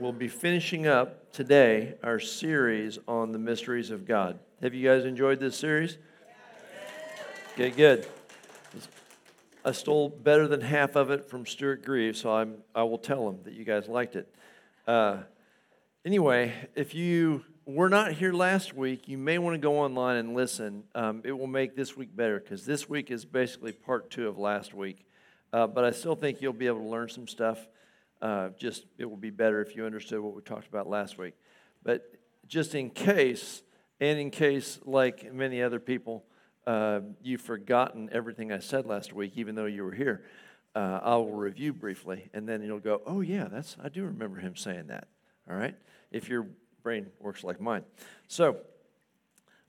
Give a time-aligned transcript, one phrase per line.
[0.00, 4.38] We'll be finishing up today our series on the mysteries of God.
[4.62, 5.98] Have you guys enjoyed this series?
[7.54, 8.06] Okay, good.
[9.64, 13.28] I stole better than half of it from Stuart Grieve, so I'm, I will tell
[13.28, 14.32] him that you guys liked it.
[14.86, 15.22] Uh,
[16.04, 20.32] anyway, if you were not here last week, you may want to go online and
[20.32, 20.84] listen.
[20.94, 24.38] Um, it will make this week better because this week is basically part two of
[24.38, 25.04] last week.
[25.52, 27.66] Uh, but I still think you'll be able to learn some stuff.
[28.20, 31.34] Uh, just it will be better if you understood what we talked about last week.
[31.82, 32.12] But
[32.46, 33.62] just in case,
[34.00, 36.24] and in case, like many other people,
[36.66, 40.24] uh, you've forgotten everything I said last week, even though you were here,
[40.74, 44.38] uh, I will review briefly, and then you'll go, "Oh yeah, that's I do remember
[44.38, 45.08] him saying that."
[45.48, 45.76] All right,
[46.10, 46.48] if your
[46.82, 47.84] brain works like mine.
[48.26, 48.58] So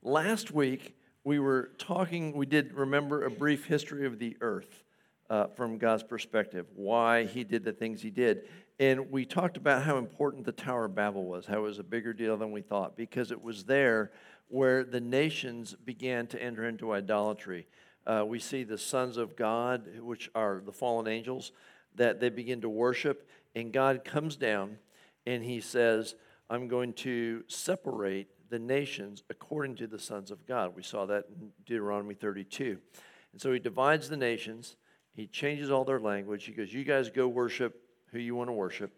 [0.02, 2.34] last week we were talking.
[2.34, 4.84] We did remember a brief history of the earth
[5.30, 8.48] uh, from God's perspective, why he did the things he did.
[8.80, 11.84] And we talked about how important the Tower of Babel was, how it was a
[11.84, 14.12] bigger deal than we thought, because it was there
[14.48, 17.68] where the nations began to enter into idolatry.
[18.08, 21.52] Uh, we see the sons of God, which are the fallen angels,
[21.96, 24.78] that they begin to worship, and God comes down
[25.26, 26.16] and he says,
[26.50, 30.76] I'm going to separate the nations according to the sons of God.
[30.76, 32.80] We saw that in Deuteronomy 32.
[33.32, 34.76] And so he divides the nations
[35.20, 36.46] he changes all their language.
[36.46, 37.82] He goes, You guys go worship
[38.12, 38.92] who you want to worship.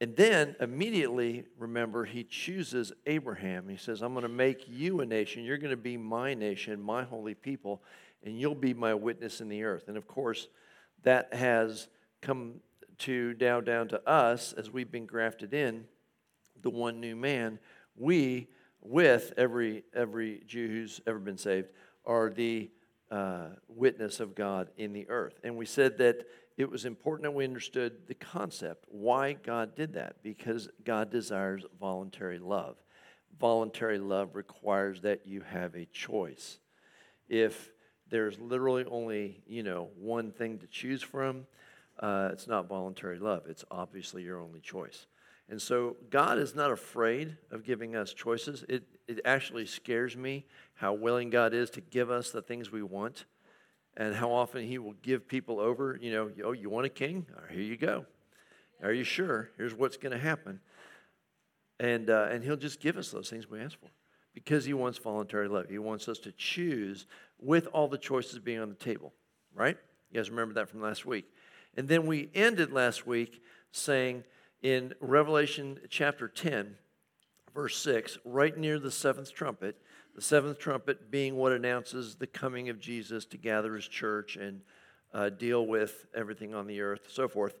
[0.00, 3.68] And then immediately, remember, he chooses Abraham.
[3.68, 5.44] He says, I'm going to make you a nation.
[5.44, 7.82] You're going to be my nation, my holy people,
[8.24, 9.88] and you'll be my witness in the earth.
[9.88, 10.48] And of course,
[11.02, 11.88] that has
[12.20, 12.60] come
[12.98, 15.84] to down down to us as we've been grafted in,
[16.62, 17.58] the one new man.
[17.94, 18.48] We,
[18.80, 21.68] with every every Jew who's ever been saved,
[22.06, 22.70] are the
[23.10, 25.38] uh, witness of God in the earth.
[25.44, 26.26] And we said that
[26.56, 31.64] it was important that we understood the concept, why God did that, because God desires
[31.78, 32.76] voluntary love.
[33.38, 36.58] Voluntary love requires that you have a choice.
[37.28, 37.72] If
[38.08, 41.46] there's literally only, you know, one thing to choose from,
[42.00, 43.44] uh, it's not voluntary love.
[43.48, 45.06] It's obviously your only choice.
[45.48, 48.64] And so God is not afraid of giving us choices.
[48.68, 52.82] It, it actually scares me how willing God is to give us the things we
[52.82, 53.26] want
[53.96, 55.98] and how often He will give people over.
[56.00, 57.26] You know, oh, you want a king?
[57.34, 58.06] Right, here you go.
[58.82, 59.50] Are you sure?
[59.56, 60.60] Here's what's going to happen.
[61.78, 63.90] And, uh, and He'll just give us those things we ask for
[64.34, 65.66] because He wants voluntary love.
[65.70, 67.06] He wants us to choose
[67.38, 69.12] with all the choices being on the table,
[69.54, 69.76] right?
[70.10, 71.26] You guys remember that from last week.
[71.76, 74.24] And then we ended last week saying
[74.66, 76.74] in Revelation chapter 10,
[77.54, 79.76] verse 6, right near the seventh trumpet,
[80.16, 84.62] the seventh trumpet being what announces the coming of Jesus to gather his church and
[85.14, 87.60] uh, deal with everything on the earth, so forth.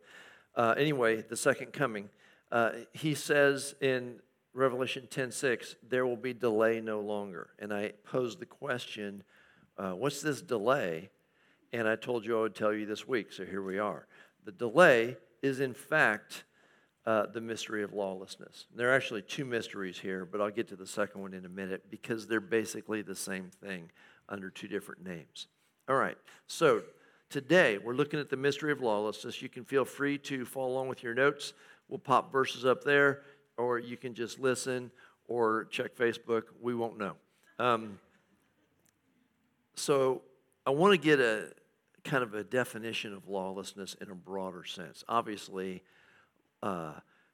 [0.56, 2.08] Uh, anyway, the second coming,
[2.50, 4.18] uh, he says in
[4.52, 7.50] Revelation 10:6, there will be delay no longer.
[7.60, 9.22] And I posed the question,
[9.78, 11.10] uh, what's this delay?
[11.72, 14.08] And I told you I would tell you this week, so here we are.
[14.44, 16.42] The delay is, in fact,
[17.06, 18.66] uh, the mystery of lawlessness.
[18.74, 21.48] There are actually two mysteries here, but I'll get to the second one in a
[21.48, 23.90] minute because they're basically the same thing
[24.28, 25.46] under two different names.
[25.88, 26.18] All right,
[26.48, 26.82] so
[27.30, 29.40] today we're looking at the mystery of lawlessness.
[29.40, 31.52] You can feel free to follow along with your notes.
[31.88, 33.22] We'll pop verses up there,
[33.56, 34.90] or you can just listen
[35.28, 36.42] or check Facebook.
[36.60, 37.12] We won't know.
[37.60, 38.00] Um,
[39.76, 40.22] so
[40.66, 41.52] I want to get a
[42.02, 45.04] kind of a definition of lawlessness in a broader sense.
[45.08, 45.82] Obviously,
[46.62, 46.92] uh,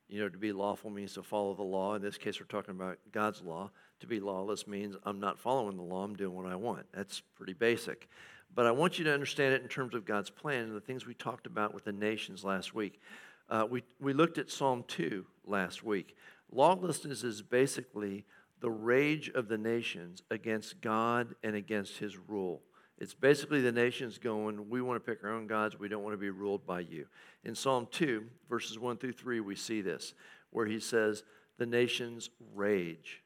[0.08, 1.94] you know, to be lawful means to follow the law.
[1.94, 3.70] In this case, we're talking about God's law.
[4.00, 6.86] To be lawless means I'm not following the law, I'm doing what I want.
[6.92, 8.08] That's pretty basic.
[8.54, 11.06] But I want you to understand it in terms of God's plan and the things
[11.06, 13.00] we talked about with the nations last week.
[13.48, 16.16] Uh, we, we looked at Psalm 2 last week.
[16.50, 18.24] Lawlessness is basically
[18.60, 22.60] the rage of the nations against God and against his rule.
[23.02, 26.12] It's basically the nations going, we want to pick our own gods, we don't want
[26.14, 27.06] to be ruled by you.
[27.42, 30.14] In Psalm 2, verses 1 through 3, we see this,
[30.50, 31.24] where he says,
[31.58, 33.20] The nations rage,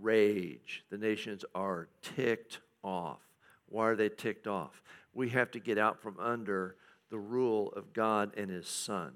[0.00, 0.82] rage.
[0.88, 3.20] The nations are ticked off.
[3.68, 4.82] Why are they ticked off?
[5.12, 6.76] We have to get out from under
[7.10, 9.12] the rule of God and his Son.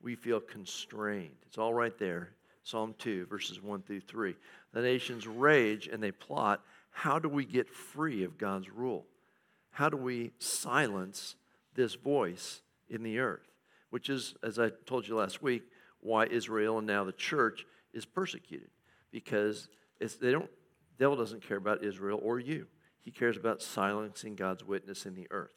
[0.00, 1.34] We feel constrained.
[1.48, 2.28] It's all right there.
[2.62, 4.36] Psalm 2, verses 1 through 3.
[4.72, 9.04] The nations rage and they plot how do we get free of God's rule?
[9.74, 11.34] How do we silence
[11.74, 13.48] this voice in the earth?
[13.90, 15.64] Which is, as I told you last week,
[15.98, 18.70] why Israel and now the church is persecuted.
[19.10, 19.68] Because
[20.00, 20.48] they don't,
[20.96, 22.68] devil doesn't care about Israel or you.
[23.00, 25.56] He cares about silencing God's witness in the earth.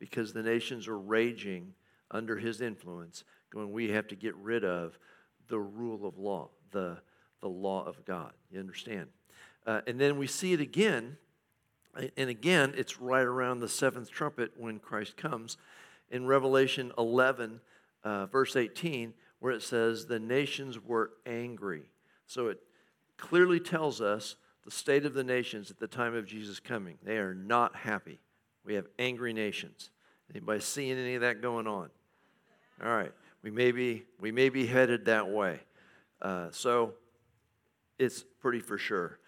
[0.00, 1.74] Because the nations are raging
[2.10, 3.22] under his influence,
[3.52, 4.98] going, we have to get rid of
[5.46, 6.98] the rule of law, the,
[7.40, 8.32] the law of God.
[8.50, 9.10] You understand?
[9.64, 11.18] Uh, and then we see it again,
[12.16, 15.56] and again, it's right around the seventh trumpet when Christ comes
[16.10, 17.60] in Revelation 11,
[18.02, 21.90] uh, verse 18, where it says, The nations were angry.
[22.26, 22.60] So it
[23.16, 26.98] clearly tells us the state of the nations at the time of Jesus coming.
[27.02, 28.20] They are not happy.
[28.64, 29.90] We have angry nations.
[30.30, 31.90] Anybody seeing any of that going on?
[32.82, 33.12] All right,
[33.42, 35.60] we may be, we may be headed that way.
[36.20, 36.94] Uh, so
[37.98, 39.18] it's pretty for sure.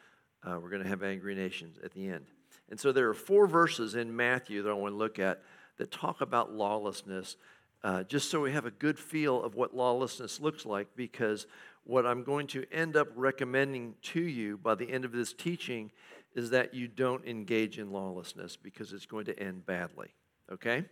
[0.43, 2.25] Uh, we're going to have angry nations at the end.
[2.71, 5.43] And so there are four verses in Matthew that I want to look at
[5.79, 7.37] that talk about lawlessness,
[7.85, 11.47] uh, just so we have a good feel of what lawlessness looks like, because
[11.85, 15.93] what I'm going to end up recommending to you by the end of this teaching
[16.35, 20.09] is that you don't engage in lawlessness because it's going to end badly.
[20.53, 20.85] Okay?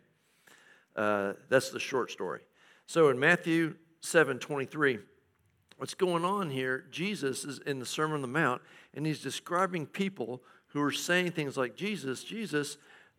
[0.94, 2.40] Uh, that's the short story.
[2.86, 4.98] So in Matthew 7 23,
[5.78, 6.84] what's going on here?
[6.90, 8.62] Jesus is in the Sermon on the Mount,
[8.94, 10.42] and he's describing people
[10.74, 12.76] who are saying things like, Jesus, Jesus,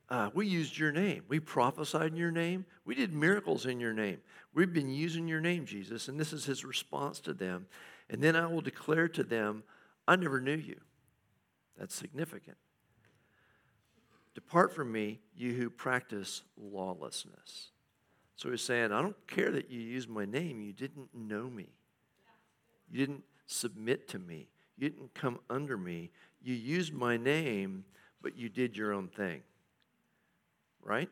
[0.09, 1.23] uh, we used your name.
[1.27, 2.65] We prophesied in your name.
[2.83, 4.19] We did miracles in your name.
[4.53, 6.09] We've been using your name, Jesus.
[6.09, 7.65] And this is his response to them.
[8.09, 9.63] And then I will declare to them,
[10.07, 10.79] I never knew you.
[11.79, 12.57] That's significant.
[14.35, 17.69] Depart from me, you who practice lawlessness.
[18.35, 20.61] So he's saying, I don't care that you used my name.
[20.61, 21.69] You didn't know me.
[22.91, 24.49] You didn't submit to me.
[24.77, 26.11] You didn't come under me.
[26.45, 27.83] You used my name,
[28.21, 29.41] but you did your own thing
[30.85, 31.09] right?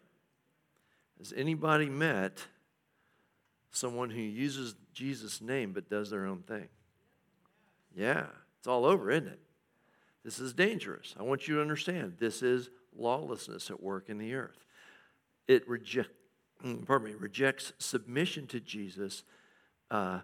[1.18, 2.46] Has anybody met
[3.72, 6.70] someone who uses Jesus' name but does their own thing?
[7.96, 8.28] Yeah,
[8.60, 9.40] it's all over, isn't it?
[10.24, 11.16] This is dangerous.
[11.20, 14.66] I want you to understand this is lawlessness at work in the earth.
[15.48, 16.12] It reject,
[16.64, 19.24] mm, pardon me, rejects submission to Jesus
[19.92, 20.20] uh,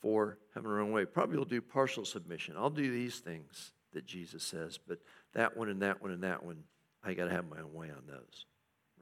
[0.00, 1.04] for having our own way.
[1.04, 2.56] Probably will do partial submission.
[2.56, 4.98] I'll do these things that Jesus says, but
[5.32, 6.64] that one and that one and that one,
[7.02, 8.46] I got to have my own way on those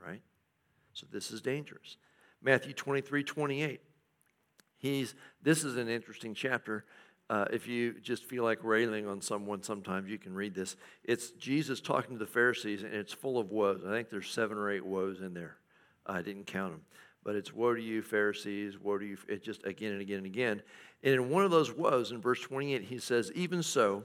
[0.05, 0.23] right?
[0.93, 1.97] So this is dangerous.
[2.43, 3.81] Matthew 23 28.
[4.77, 6.85] He's, this is an interesting chapter.
[7.31, 10.77] Uh, if you just feel like railing on someone, sometimes you can read this.
[11.05, 13.83] It's Jesus talking to the Pharisees, and it's full of woes.
[13.87, 15.56] I think there's seven or eight woes in there.
[16.05, 16.83] I didn't count them.
[17.25, 19.17] But it's woe to you, Pharisees, woe to you.
[19.29, 20.62] It just again and again and again.
[21.05, 24.05] And in one of those woes, in verse 28, he says, Even so,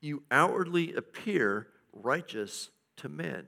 [0.00, 3.46] you outwardly appear righteous to men,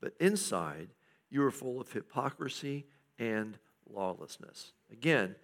[0.00, 0.88] but inside
[1.30, 2.86] you are full of hypocrisy
[3.18, 3.58] and
[3.90, 4.72] lawlessness.
[4.92, 5.34] Again,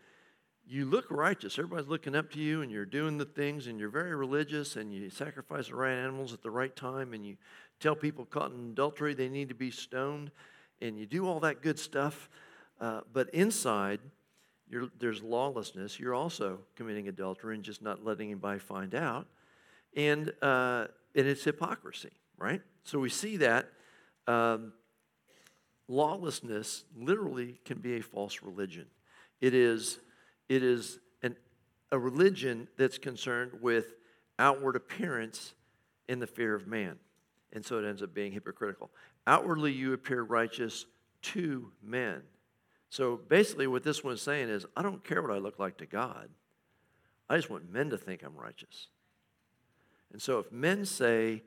[0.66, 1.58] you look righteous.
[1.58, 4.94] Everybody's looking up to you, and you're doing the things, and you're very religious, and
[4.94, 7.36] you sacrifice the right animals at the right time, and you
[7.80, 10.30] tell people caught in adultery they need to be stoned,
[10.80, 12.30] and you do all that good stuff.
[12.80, 14.00] Uh, but inside,
[14.98, 16.00] there's lawlessness.
[16.00, 19.26] You're also committing adultery and just not letting anybody find out.
[19.96, 22.60] And, uh, and it's hypocrisy, right?
[22.84, 23.70] So we see that.
[24.26, 24.72] Um,
[25.88, 28.86] lawlessness literally can be a false religion.
[29.40, 29.98] It is,
[30.48, 31.36] it is an,
[31.92, 33.94] a religion that's concerned with
[34.38, 35.54] outward appearance
[36.08, 36.98] in the fear of man.
[37.52, 38.90] And so it ends up being hypocritical.
[39.26, 40.86] Outwardly, you appear righteous
[41.22, 42.22] to men.
[42.90, 45.86] So basically, what this one's saying is I don't care what I look like to
[45.86, 46.28] God,
[47.28, 48.88] I just want men to think I'm righteous.
[50.14, 51.42] And so if men say,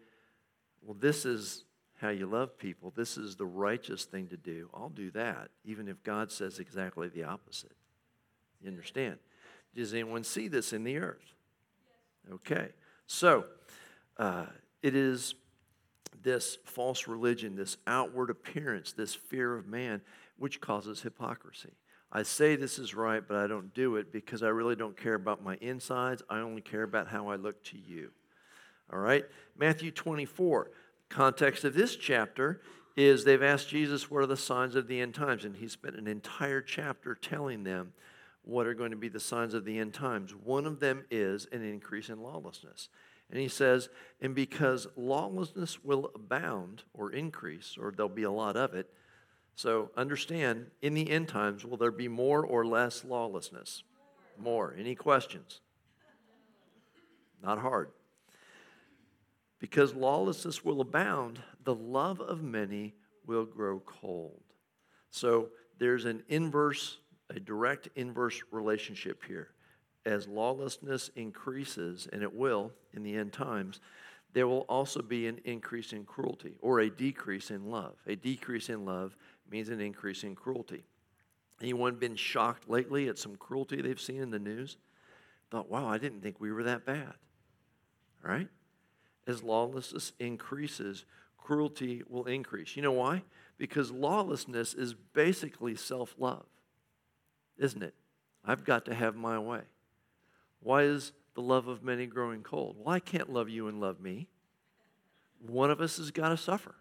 [0.81, 1.63] well, this is
[2.01, 5.87] how you love people, this is the righteous thing to do, I'll do that, even
[5.87, 7.77] if God says exactly the opposite.
[8.61, 9.19] You understand?
[9.73, 11.33] Does anyone see this in the earth?
[12.29, 12.71] Okay.
[13.05, 13.45] So,
[14.17, 14.47] uh,
[14.83, 15.35] it is
[16.21, 20.01] this false religion, this outward appearance, this fear of man,
[20.37, 21.71] which causes hypocrisy.
[22.11, 25.13] I say this is right, but I don't do it because I really don't care
[25.13, 26.21] about my insides.
[26.29, 28.11] I only care about how I look to you.
[28.91, 29.25] All right?
[29.57, 30.71] Matthew 24.
[31.09, 32.61] Context of this chapter
[32.95, 35.45] is they've asked Jesus, What are the signs of the end times?
[35.45, 37.93] And he spent an entire chapter telling them
[38.43, 40.33] what are going to be the signs of the end times.
[40.33, 42.89] One of them is an increase in lawlessness.
[43.29, 43.89] And he says,
[44.21, 48.89] And because lawlessness will abound or increase, or there'll be a lot of it,
[49.55, 53.83] so understand, in the end times, will there be more or less lawlessness?
[54.37, 54.75] More.
[54.77, 55.61] Any questions?
[57.41, 57.89] Not hard.
[59.59, 62.93] Because lawlessness will abound, the love of many
[63.25, 64.41] will grow cold.
[65.09, 65.49] So
[65.79, 66.99] there's an inverse,
[67.29, 69.49] a direct inverse relationship here.
[70.05, 73.81] As lawlessness increases, and it will in the end times,
[74.33, 77.95] there will also be an increase in cruelty or a decrease in love.
[78.05, 79.17] A decrease in love
[79.49, 80.83] means an increase in cruelty.
[81.61, 84.77] Anyone been shocked lately at some cruelty they've seen in the news?
[85.49, 87.13] thought, wow, I didn't think we were that bad.
[88.21, 88.49] Right?
[89.27, 91.03] As lawlessness increases,
[91.37, 92.77] cruelty will increase.
[92.77, 93.23] You know why?
[93.57, 96.45] Because lawlessness is basically self love,
[97.57, 97.93] isn't it?
[98.45, 99.61] I've got to have my way.
[100.61, 102.77] Why is the love of many growing cold?
[102.79, 104.27] Well, I can't love you and love me.
[105.45, 106.75] One of us has got to suffer.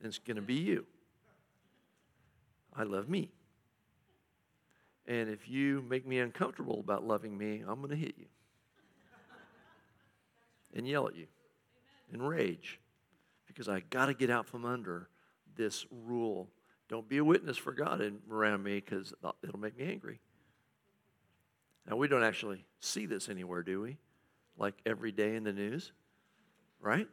[0.00, 0.84] And it's going to be you.
[2.74, 3.30] I love me.
[5.06, 8.26] And if you make me uncomfortable about loving me, I'm going to hit you
[10.76, 11.26] and yell at you
[12.12, 12.78] and rage
[13.46, 15.08] because I got to get out from under
[15.56, 16.48] this rule.
[16.88, 20.20] Don't be a witness for God around me because it'll make me angry.
[21.88, 23.96] Now, we don't actually see this anywhere, do we?
[24.58, 25.92] Like every day in the news,
[26.80, 27.08] right?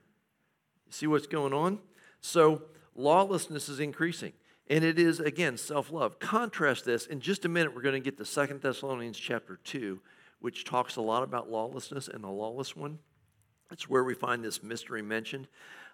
[0.86, 1.80] You see what's going on?
[2.22, 2.64] So,
[2.96, 4.34] lawlessness is increasing.
[4.70, 6.20] And it is, again, self love.
[6.20, 7.06] Contrast this.
[7.06, 10.00] In just a minute, we're going to get to Second Thessalonians chapter 2,
[10.40, 13.00] which talks a lot about lawlessness and the lawless one.
[13.74, 15.48] That's where we find this mystery mentioned.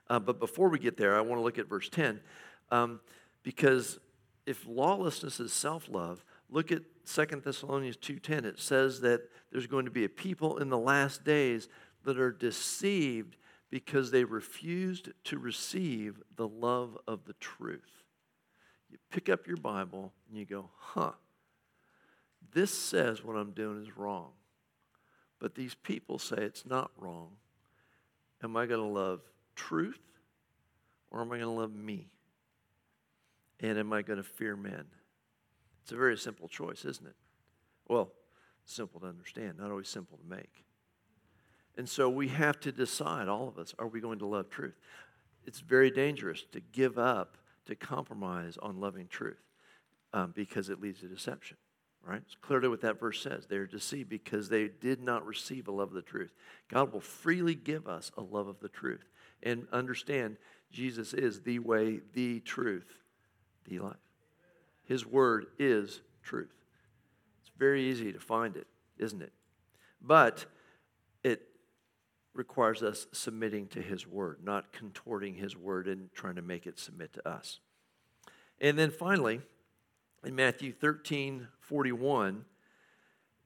[0.09, 2.19] Uh, but before we get there, I want to look at verse 10.
[2.71, 2.99] Um,
[3.41, 3.99] because
[4.45, 8.43] if lawlessness is self love, look at Second Thessalonians 2.10.
[8.43, 9.21] It says that
[9.51, 11.69] there's going to be a people in the last days
[12.03, 13.37] that are deceived
[13.69, 17.99] because they refused to receive the love of the truth
[18.89, 21.11] you pick up your Bible and you go, huh,
[22.51, 24.31] this says what I'm doing is wrong.
[25.39, 27.29] But these people say it's not wrong.
[28.43, 29.21] Am I going to love
[29.55, 29.99] truth
[31.11, 32.09] or am I going to love me?
[33.59, 34.85] And am I going to fear men?
[35.83, 37.15] It's a very simple choice, isn't it?
[37.87, 38.11] Well,
[38.65, 40.63] simple to understand, not always simple to make.
[41.77, 44.79] And so we have to decide, all of us, are we going to love truth?
[45.45, 49.41] It's very dangerous to give up to compromise on loving truth
[50.13, 51.57] um, because it leads to deception.
[52.05, 52.21] Right?
[52.25, 53.45] It's clearly what that verse says.
[53.45, 56.33] They are deceived because they did not receive a love of the truth.
[56.69, 59.03] God will freely give us a love of the truth.
[59.43, 60.37] And understand,
[60.71, 62.87] Jesus is the way, the truth,
[63.65, 63.95] the life.
[64.85, 66.53] His word is truth.
[67.41, 69.33] It's very easy to find it, isn't it?
[70.01, 70.45] But
[71.23, 71.41] it
[72.33, 76.79] requires us submitting to His Word, not contorting His Word and trying to make it
[76.79, 77.59] submit to us.
[78.61, 79.41] And then finally,
[80.23, 82.45] in Matthew 13 41,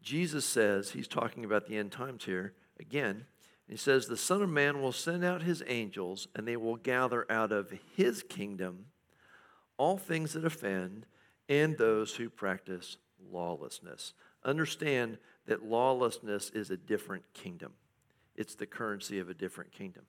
[0.01, 3.25] Jesus says, He's talking about the end times here again.
[3.67, 7.25] He says, The Son of Man will send out His angels, and they will gather
[7.31, 8.85] out of His kingdom
[9.77, 11.05] all things that offend
[11.49, 12.97] and those who practice
[13.31, 14.13] lawlessness.
[14.43, 17.73] Understand that lawlessness is a different kingdom
[18.35, 20.03] it's the currency of a different kingdom.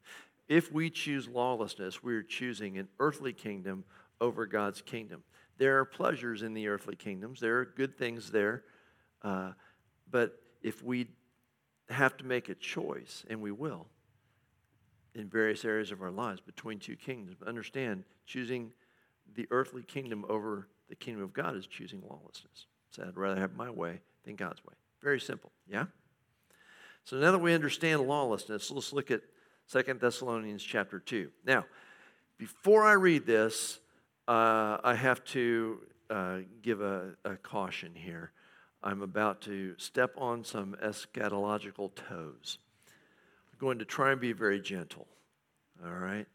[0.49, 3.85] If we choose lawlessness, we're choosing an earthly kingdom
[4.21, 5.23] over God's kingdom.
[5.59, 8.65] There are pleasures in the earthly kingdoms, there are good things there.
[9.23, 9.53] Uh,
[10.11, 11.09] but if we
[11.89, 13.87] have to make a choice, and we will,
[15.15, 18.73] in various areas of our lives between two kingdoms, understand choosing
[19.35, 22.67] the earthly kingdom over the kingdom of God is choosing lawlessness.
[22.91, 24.75] So I'd rather have my way than God's way.
[25.03, 25.87] Very simple, yeah?
[27.05, 29.23] So now that we understand lawlessness, let's look at
[29.67, 31.31] Second Thessalonians chapter 2.
[31.45, 31.65] Now,
[32.39, 33.79] before I read this,
[34.27, 38.33] uh, I have to uh, give a, a, caution here.
[38.83, 42.59] I'm about to step on some eschatological toes.
[43.53, 45.07] I'm going to try and be very gentle,
[45.85, 46.27] all right?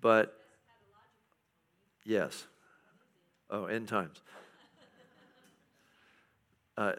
[0.00, 0.36] But,
[2.04, 2.46] yes.
[3.50, 4.22] Oh, end times.
[6.76, 6.92] Uh,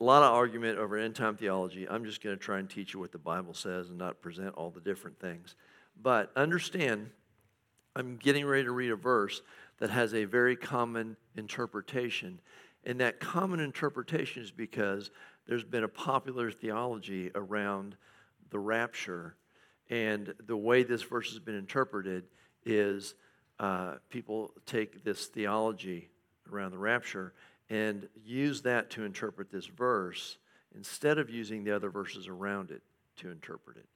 [0.00, 1.86] a lot of argument over end time theology.
[1.88, 4.54] I'm just going to try and teach you what the Bible says and not present
[4.54, 5.54] all the different things.
[6.00, 7.10] But understand,
[7.96, 9.42] I'm getting ready to read a verse
[9.78, 12.40] that has a very common interpretation.
[12.84, 15.10] And that common interpretation is because
[15.46, 17.96] there's been a popular theology around
[18.50, 19.34] the rapture.
[19.88, 22.24] And the way this verse has been interpreted
[22.64, 23.14] is
[23.58, 26.08] uh, people take this theology
[26.50, 27.32] around the rapture
[27.68, 30.38] and use that to interpret this verse
[30.74, 32.82] instead of using the other verses around it
[33.16, 33.86] to interpret it.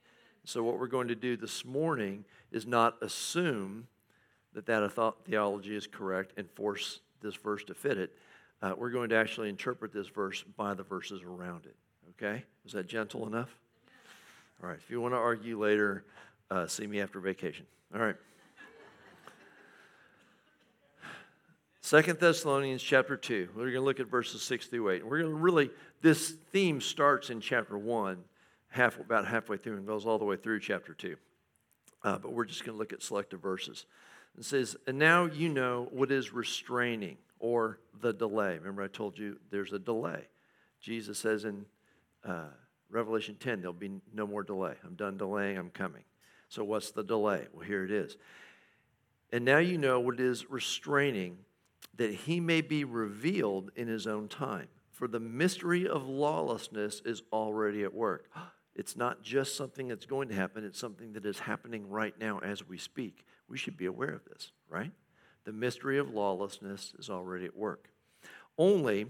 [0.45, 3.87] So, what we're going to do this morning is not assume
[4.53, 8.17] that that theology is correct and force this verse to fit it.
[8.61, 11.75] Uh, we're going to actually interpret this verse by the verses around it.
[12.11, 12.45] Okay?
[12.65, 13.57] Is that gentle enough?
[14.63, 14.79] All right.
[14.79, 16.05] If you want to argue later,
[16.51, 17.67] uh, see me after vacation.
[17.95, 18.17] All right.
[21.81, 23.51] Second Thessalonians chapter 2.
[23.55, 25.07] We're going to look at verses 6 through 8.
[25.07, 25.71] We're going to really,
[26.01, 28.25] this theme starts in chapter 1,
[28.75, 31.17] half, about halfway through, and goes all the way through chapter 2.
[32.03, 33.87] Uh, but we're just going to look at selective verses.
[34.37, 38.59] It says, And now you know what is restraining or the delay.
[38.59, 40.27] Remember, I told you there's a delay.
[40.81, 41.65] Jesus says in
[42.25, 42.49] uh,
[42.91, 44.75] Revelation 10, there'll be no more delay.
[44.85, 46.03] I'm done delaying, I'm coming.
[46.49, 47.47] So, what's the delay?
[47.53, 48.17] Well, here it is.
[49.33, 51.39] And now you know what is restraining,
[51.97, 54.69] that he may be revealed in his own time.
[54.91, 58.31] For the mystery of lawlessness is already at work.
[58.75, 62.39] It's not just something that's going to happen, it's something that is happening right now
[62.39, 63.25] as we speak.
[63.49, 64.91] We should be aware of this, right?
[65.45, 67.89] The mystery of lawlessness is already at work.
[68.59, 69.07] Only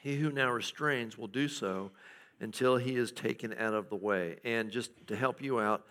[0.00, 1.92] he who now restrains will do so
[2.40, 4.38] until he is taken out of the way.
[4.44, 5.86] And just to help you out,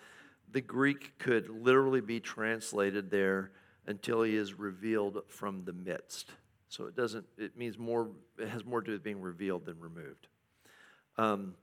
[0.52, 3.52] the Greek could literally be translated there
[3.88, 6.32] until he is revealed from the midst.
[6.68, 9.80] So it doesn't, it means more, it has more to do with being revealed than
[9.80, 10.28] removed.
[11.18, 11.56] Um,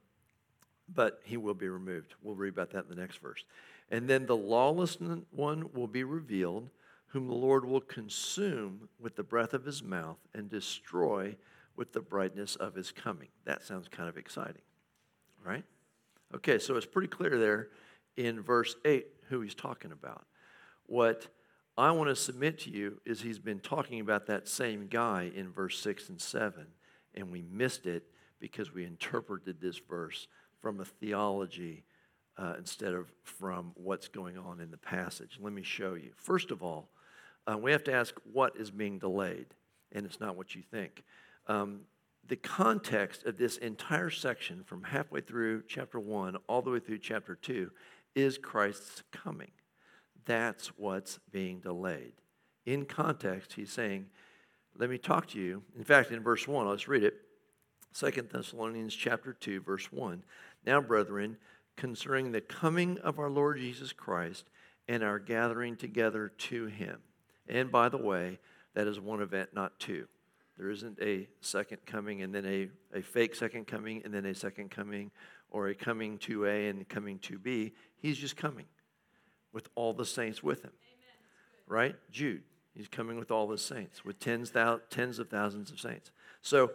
[0.93, 2.15] but he will be removed.
[2.21, 3.43] We'll read about that in the next verse.
[3.91, 4.97] And then the lawless
[5.31, 6.69] one will be revealed,
[7.07, 11.35] whom the Lord will consume with the breath of his mouth and destroy
[11.75, 13.29] with the brightness of his coming.
[13.45, 14.61] That sounds kind of exciting,
[15.43, 15.63] right?
[16.35, 17.69] Okay, so it's pretty clear there
[18.15, 20.25] in verse 8 who he's talking about.
[20.85, 21.27] What
[21.77, 25.51] I want to submit to you is he's been talking about that same guy in
[25.51, 26.67] verse 6 and 7,
[27.15, 28.03] and we missed it
[28.39, 30.27] because we interpreted this verse
[30.61, 31.85] from a theology
[32.37, 35.37] uh, instead of from what's going on in the passage.
[35.41, 36.11] Let me show you.
[36.15, 36.89] First of all,
[37.49, 39.47] uh, we have to ask what is being delayed,
[39.91, 41.03] and it's not what you think.
[41.47, 41.81] Um,
[42.27, 46.99] the context of this entire section, from halfway through chapter 1 all the way through
[46.99, 47.71] chapter 2,
[48.15, 49.51] is Christ's coming.
[50.25, 52.13] That's what's being delayed.
[52.65, 54.07] In context, he's saying,
[54.77, 55.63] Let me talk to you.
[55.75, 57.15] In fact, in verse 1, let's read it.
[57.91, 60.23] Second Thessalonians chapter 2, verse 1.
[60.65, 61.37] Now, brethren,
[61.75, 64.45] concerning the coming of our Lord Jesus Christ
[64.87, 66.99] and our gathering together to him.
[67.47, 68.39] And by the way,
[68.75, 70.07] that is one event, not two.
[70.57, 74.35] There isn't a second coming and then a, a fake second coming and then a
[74.35, 75.09] second coming
[75.49, 77.73] or a coming to A and coming to B.
[77.97, 78.65] He's just coming
[79.53, 80.73] with all the saints with him.
[81.67, 81.95] Right?
[82.11, 82.43] Jude.
[82.75, 86.11] He's coming with all the saints, with tens, thou, tens of thousands of saints.
[86.41, 86.71] So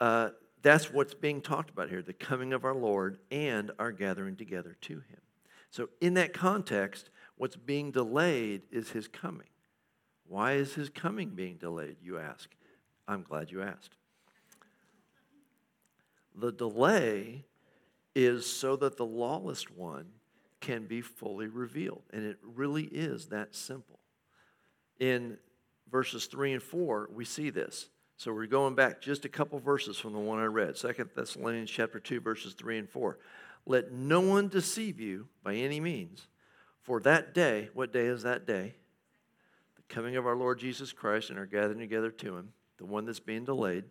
[0.00, 0.30] uh,
[0.62, 4.76] that's what's being talked about here the coming of our Lord and our gathering together
[4.82, 5.20] to him.
[5.70, 9.48] So, in that context, what's being delayed is his coming.
[10.26, 12.50] Why is his coming being delayed, you ask?
[13.06, 13.96] I'm glad you asked.
[16.34, 17.44] The delay
[18.14, 20.06] is so that the lawless one
[20.60, 22.02] can be fully revealed.
[22.12, 23.98] And it really is that simple.
[24.98, 25.38] In
[25.90, 27.88] verses 3 and 4, we see this.
[28.18, 30.76] So we're going back just a couple verses from the one I read.
[30.76, 33.16] Second Thessalonians chapter 2, verses 3 and 4.
[33.64, 36.26] Let no one deceive you by any means,
[36.82, 38.74] for that day, what day is that day?
[39.76, 43.04] The coming of our Lord Jesus Christ and our gathering together to him, the one
[43.04, 43.84] that's being delayed.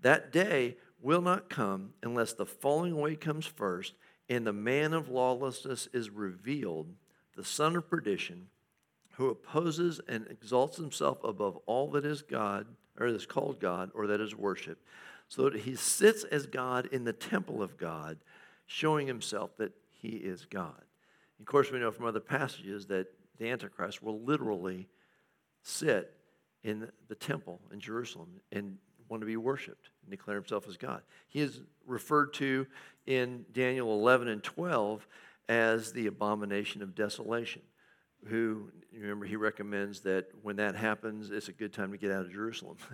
[0.00, 3.92] That day will not come unless the falling away comes first
[4.26, 6.94] and the man of lawlessness is revealed,
[7.36, 8.46] the son of perdition,
[9.16, 14.06] who opposes and exalts himself above all that is God, or is called God, or
[14.06, 14.84] that is worshiped,
[15.28, 18.18] so that he sits as God in the temple of God,
[18.66, 20.82] showing himself that he is God.
[21.40, 24.88] Of course, we know from other passages that the Antichrist will literally
[25.62, 26.12] sit
[26.62, 28.78] in the temple in Jerusalem and
[29.08, 31.02] want to be worshiped and declare himself as God.
[31.28, 32.66] He is referred to
[33.06, 35.06] in Daniel 11 and 12
[35.48, 37.62] as the abomination of desolation.
[38.28, 42.26] Who, remember, he recommends that when that happens, it's a good time to get out
[42.26, 42.76] of Jerusalem.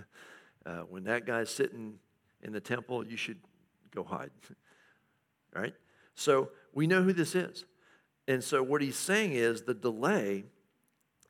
[0.67, 1.95] Uh, when that guy's sitting
[2.43, 3.39] in the temple, you should
[3.95, 4.31] go hide.
[5.55, 5.73] right?
[6.15, 7.65] So we know who this is.
[8.29, 10.45] And so what he's saying is the delay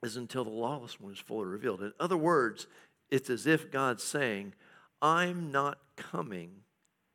[0.02, 1.80] is until the lawless one is fully revealed.
[1.80, 2.66] In other words,
[3.08, 4.54] it's as if God's saying,
[5.00, 6.62] I'm not coming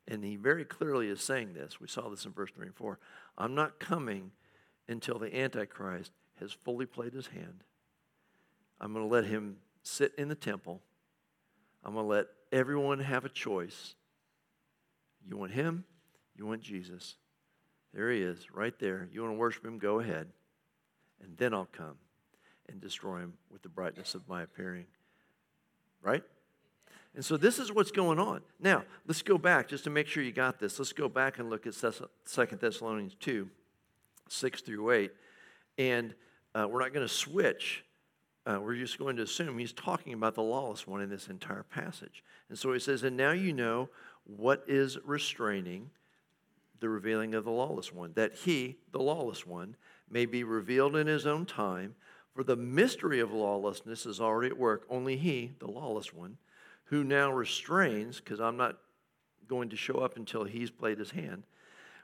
[0.07, 1.79] and he very clearly is saying this.
[1.79, 2.99] We saw this in verse 3 and 4.
[3.37, 4.31] I'm not coming
[4.87, 7.63] until the Antichrist has fully played his hand.
[8.79, 10.81] I'm going to let him sit in the temple.
[11.83, 13.95] I'm going to let everyone have a choice.
[15.27, 15.85] You want him?
[16.35, 17.15] You want Jesus?
[17.93, 19.07] There he is, right there.
[19.11, 19.77] You want to worship him?
[19.77, 20.27] Go ahead.
[21.23, 21.95] And then I'll come
[22.67, 24.85] and destroy him with the brightness of my appearing.
[26.01, 26.23] Right?
[27.15, 28.41] And so this is what's going on.
[28.59, 30.77] Now, let's go back just to make sure you got this.
[30.77, 33.49] Let's go back and look at Second Thessalonians 2
[34.27, 35.11] 6 through 8.
[35.77, 36.13] And
[36.55, 37.83] uh, we're not going to switch.
[38.45, 41.63] Uh, we're just going to assume he's talking about the lawless one in this entire
[41.63, 42.23] passage.
[42.49, 43.89] And so he says, And now you know
[44.23, 45.89] what is restraining
[46.79, 49.75] the revealing of the lawless one, that he, the lawless one,
[50.09, 51.95] may be revealed in his own time.
[52.33, 54.85] For the mystery of lawlessness is already at work.
[54.89, 56.37] Only he, the lawless one,
[56.85, 58.77] who now restrains, because I'm not
[59.47, 61.43] going to show up until he's played his hand,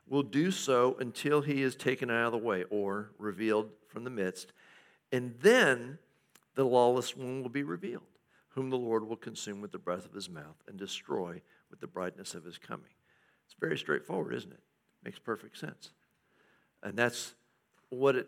[0.07, 4.09] will do so until he is taken out of the way or revealed from the
[4.09, 4.51] midst.
[5.11, 5.97] And then
[6.55, 8.03] the lawless one will be revealed,
[8.49, 11.87] whom the Lord will consume with the breath of his mouth and destroy with the
[11.87, 12.91] brightness of his coming.
[13.45, 14.59] It's very straightforward, isn't it?
[15.03, 15.91] Makes perfect sense.
[16.83, 17.35] And that's
[17.89, 18.27] what it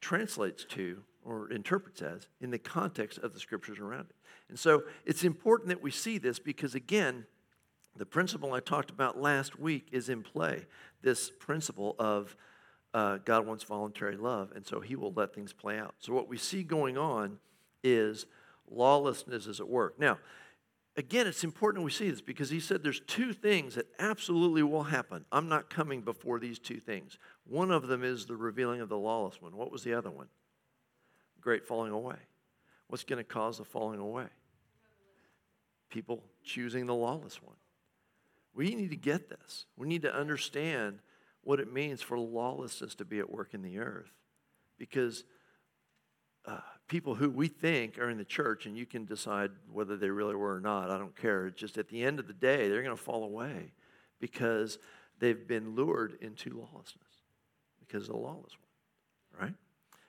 [0.00, 4.16] translates to or interprets as in the context of the scriptures around it.
[4.48, 7.26] And so it's important that we see this because, again,
[7.96, 10.66] the principle I talked about last week is in play.
[11.02, 12.36] This principle of
[12.94, 15.94] uh, God wants voluntary love, and so He will let things play out.
[15.98, 17.38] So, what we see going on
[17.82, 18.26] is
[18.70, 19.98] lawlessness is at work.
[19.98, 20.18] Now,
[20.96, 24.84] again, it's important we see this because He said there's two things that absolutely will
[24.84, 25.24] happen.
[25.32, 27.18] I'm not coming before these two things.
[27.46, 29.56] One of them is the revealing of the lawless one.
[29.56, 30.28] What was the other one?
[31.40, 32.16] Great falling away.
[32.88, 34.26] What's going to cause the falling away?
[35.88, 37.56] People choosing the lawless one.
[38.54, 39.66] We need to get this.
[39.76, 40.98] We need to understand
[41.42, 44.12] what it means for lawlessness to be at work in the earth.
[44.78, 45.24] Because
[46.44, 50.10] uh, people who we think are in the church, and you can decide whether they
[50.10, 51.50] really were or not, I don't care.
[51.50, 53.72] Just at the end of the day, they're going to fall away
[54.20, 54.78] because
[55.18, 57.02] they've been lured into lawlessness
[57.80, 59.54] because of the lawless one, right?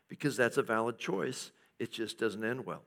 [0.08, 1.52] Because that's a valid choice.
[1.80, 2.84] It just doesn't end well.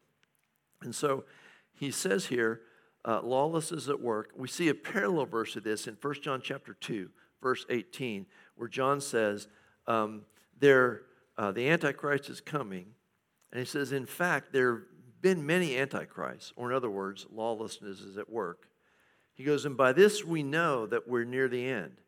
[0.83, 1.25] And so
[1.73, 2.61] he says here,
[3.07, 4.33] uh, lawlessness at work.
[4.37, 7.09] We see a parallel verse of this in 1 John chapter 2,
[7.41, 9.47] verse 18, where John says,
[9.87, 10.23] um,
[10.59, 11.03] there,
[11.39, 12.87] uh, the Antichrist is coming.
[13.53, 14.83] And he says, in fact, there have
[15.23, 18.69] been many Antichrists, or in other words, lawlessness is at work.
[19.35, 21.99] He goes, and by this we know that we're near the end,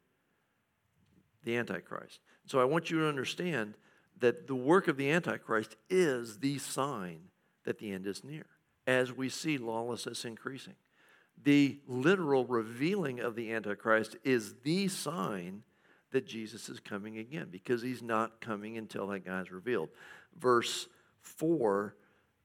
[1.44, 2.18] the Antichrist.
[2.46, 3.74] So I want you to understand
[4.18, 7.20] that the work of the Antichrist is the sign
[7.64, 8.46] that the end is near,
[8.86, 10.74] as we see lawlessness increasing
[11.44, 15.62] the literal revealing of the Antichrist is the sign
[16.10, 19.90] that Jesus is coming again because he's not coming until that guy's revealed.
[20.38, 20.88] Verse
[21.20, 21.94] 4,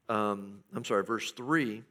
[0.09, 1.83] um, I'm sorry, verse 3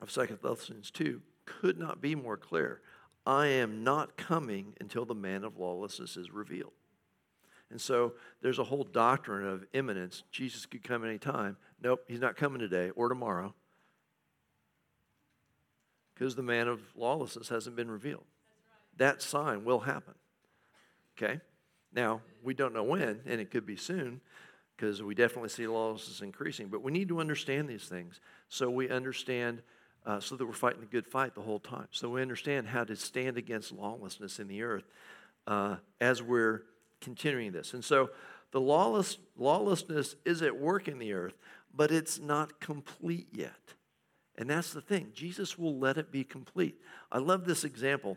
[0.00, 2.80] of Second Thessalonians 2 could not be more clear.
[3.24, 6.72] I am not coming until the man of lawlessness is revealed.
[7.70, 10.22] And so there's a whole doctrine of imminence.
[10.30, 11.56] Jesus could come anytime.
[11.82, 13.54] Nope, he's not coming today or tomorrow
[16.18, 18.24] because the man of lawlessness hasn't been revealed.
[18.96, 20.14] That sign will happen.
[21.16, 21.40] Okay?
[21.92, 24.20] Now, we don't know when, and it could be soon,
[24.76, 26.68] because we definitely see lawlessness increasing.
[26.68, 29.62] But we need to understand these things so we understand,
[30.06, 31.86] uh, so that we're fighting the good fight the whole time.
[31.92, 34.84] So we understand how to stand against lawlessness in the earth
[35.46, 36.62] uh, as we're
[37.00, 37.74] continuing this.
[37.74, 38.10] And so
[38.50, 41.36] the lawless, lawlessness is at work in the earth,
[41.72, 43.52] but it's not complete yet.
[44.38, 45.08] And that's the thing.
[45.12, 46.76] Jesus will let it be complete.
[47.10, 48.16] I love this example.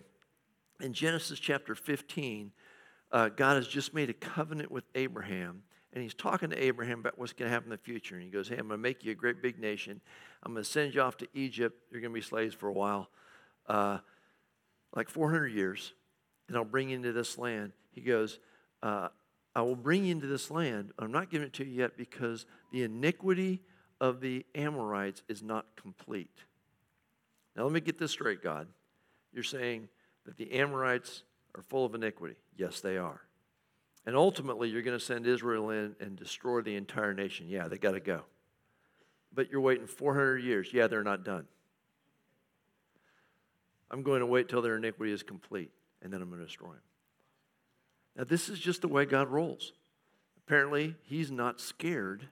[0.80, 2.52] In Genesis chapter 15,
[3.12, 7.18] uh, God has just made a covenant with Abraham, and he's talking to Abraham about
[7.18, 8.16] what's going to happen in the future.
[8.16, 10.00] And he goes, Hey, I'm going to make you a great big nation.
[10.44, 11.76] I'm going to send you off to Egypt.
[11.92, 13.10] You're going to be slaves for a while,
[13.68, 13.98] uh,
[14.96, 15.94] like 400 years,
[16.48, 17.74] and I'll bring you into this land.
[17.92, 18.40] He goes,
[18.84, 19.08] uh,
[19.56, 20.92] I will bring you into this land.
[21.00, 23.64] I'm not giving it to you yet because the iniquity
[24.02, 26.44] of the Amorites is not complete.
[27.56, 28.68] Now, let me get this straight, God.
[29.32, 29.88] You're saying
[30.26, 31.22] that the Amorites
[31.56, 32.36] are full of iniquity.
[32.58, 33.22] Yes, they are.
[34.06, 37.46] And ultimately, you're going to send Israel in and destroy the entire nation.
[37.48, 38.24] Yeah, they got to go.
[39.32, 40.70] But you're waiting 400 years.
[40.74, 41.46] Yeah, they're not done.
[43.92, 45.70] I'm going to wait till their iniquity is complete,
[46.02, 46.82] and then I'm going to destroy them.
[48.18, 49.74] Now, this is just the way God rolls.
[50.38, 52.28] Apparently, He's not scared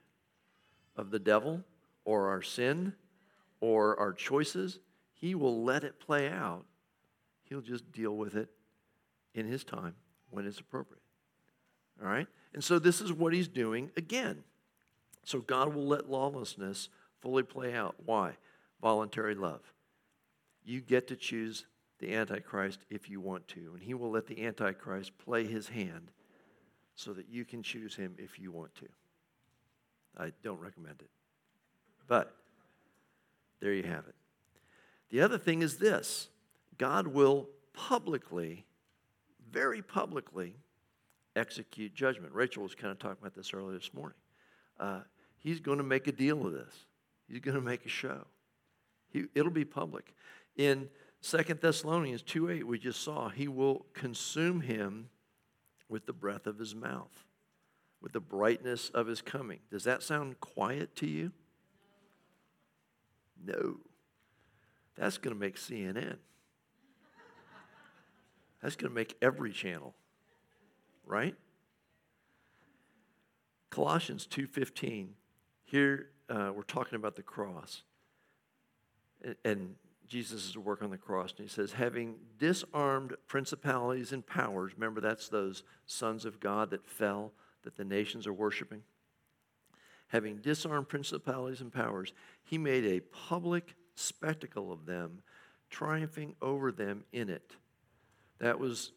[0.99, 1.63] of the devil
[2.03, 2.93] or our sin
[3.62, 4.79] or our choices,
[5.13, 6.65] he will let it play out.
[7.43, 8.49] He'll just deal with it
[9.33, 9.95] in his time
[10.29, 11.01] when it's appropriate.
[12.01, 12.27] All right?
[12.53, 14.43] And so this is what he's doing again.
[15.23, 16.89] So God will let lawlessness
[17.21, 17.95] fully play out.
[18.05, 18.33] Why?
[18.81, 19.62] Voluntary love.
[20.63, 21.65] You get to choose
[21.99, 26.12] the Antichrist if you want to, and he will let the Antichrist play his hand
[26.95, 28.88] so that you can choose him if you want to.
[30.17, 31.10] I don't recommend it.
[32.08, 32.36] But
[33.60, 34.15] there you have it.
[35.10, 36.30] The other thing is this
[36.78, 38.65] God will publicly,
[39.52, 40.56] very publicly,
[41.36, 42.34] execute judgment.
[42.34, 44.17] Rachel was kind of talking about this earlier this morning.
[44.80, 45.02] Uh,
[45.38, 46.74] he's going to make a deal with this,
[47.28, 48.26] he's going to make a show.
[49.12, 50.13] He, it'll be public.
[50.56, 50.88] In
[51.22, 55.10] Second Thessalonians 2 8, we just saw, he will consume him
[55.89, 57.26] with the breath of his mouth
[58.01, 59.59] with the brightness of his coming.
[59.71, 61.31] Does that sound quiet to you?
[63.43, 63.77] No.
[64.95, 66.17] That's going to make CNN.
[68.62, 69.95] That's going to make every channel,
[71.05, 71.35] right?
[73.69, 75.09] Colossians 2:15.
[75.63, 77.83] Here uh, we're talking about the cross,
[79.23, 79.75] and, and
[80.09, 84.73] Jesus' work on the cross, and he says, having disarmed principalities and powers.
[84.73, 87.31] Remember, that's those sons of God that fell,
[87.63, 88.84] that the nations are worshiping.
[90.08, 95.22] Having disarmed principalities and powers, he made a public spectacle of them,
[95.69, 97.56] triumphing over them in it.
[98.39, 98.91] That was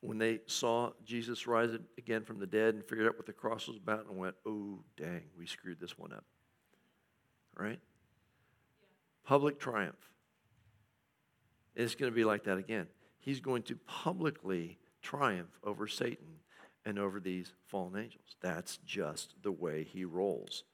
[0.00, 3.68] when they saw Jesus rise again from the dead and figured out what the cross
[3.68, 6.24] was about and went, oh, dang, we screwed this one up.
[7.56, 7.72] Right?
[7.72, 7.76] Yeah.
[9.24, 10.10] Public triumph.
[11.76, 12.86] It's going to be like that again.
[13.18, 16.40] He's going to publicly triumph over Satan
[16.84, 18.36] and over these fallen angels.
[18.40, 20.64] That's just the way he rolls.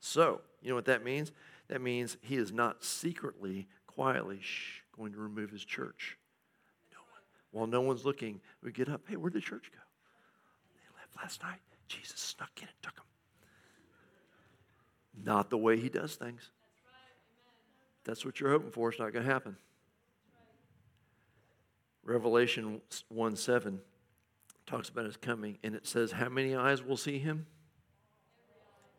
[0.00, 1.32] So, you know what that means?
[1.68, 6.16] That means he is not secretly, quietly, shh, going to remove his church.
[6.92, 6.98] No.
[7.50, 9.02] While no one's looking, we get up.
[9.08, 9.80] Hey, where'd the church go?
[10.74, 11.60] They left last night.
[11.88, 13.04] Jesus snuck in and took them.
[15.24, 16.50] Not the way he does things.
[18.04, 18.88] That's what you're hoping for.
[18.90, 19.56] It's not going to happen.
[22.04, 23.80] Revelation 1 7
[24.68, 27.46] talks about his coming, and it says, How many eyes will see him?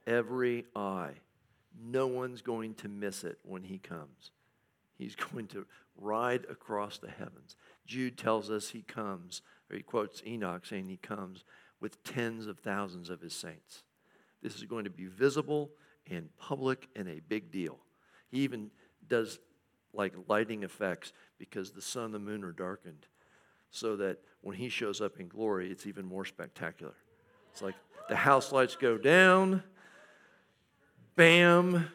[0.08, 1.14] Every eye.
[1.80, 4.32] No one's going to miss it when he comes.
[4.98, 7.56] He's going to ride across the heavens.
[7.86, 11.44] Jude tells us he comes, or he quotes Enoch saying he comes
[11.80, 13.84] with tens of thousands of his saints.
[14.42, 15.70] This is going to be visible
[16.10, 17.78] and public and a big deal.
[18.30, 18.72] He even
[19.08, 19.40] does
[19.94, 23.06] like lighting effects because the sun and the moon are darkened
[23.72, 26.94] so that when he shows up in glory, it's even more spectacular.
[27.52, 27.76] It's like
[28.08, 29.64] the house lights go down,
[31.16, 31.90] bam,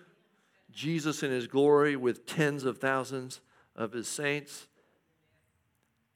[0.73, 3.41] Jesus in his glory with tens of thousands
[3.77, 4.69] of his saints.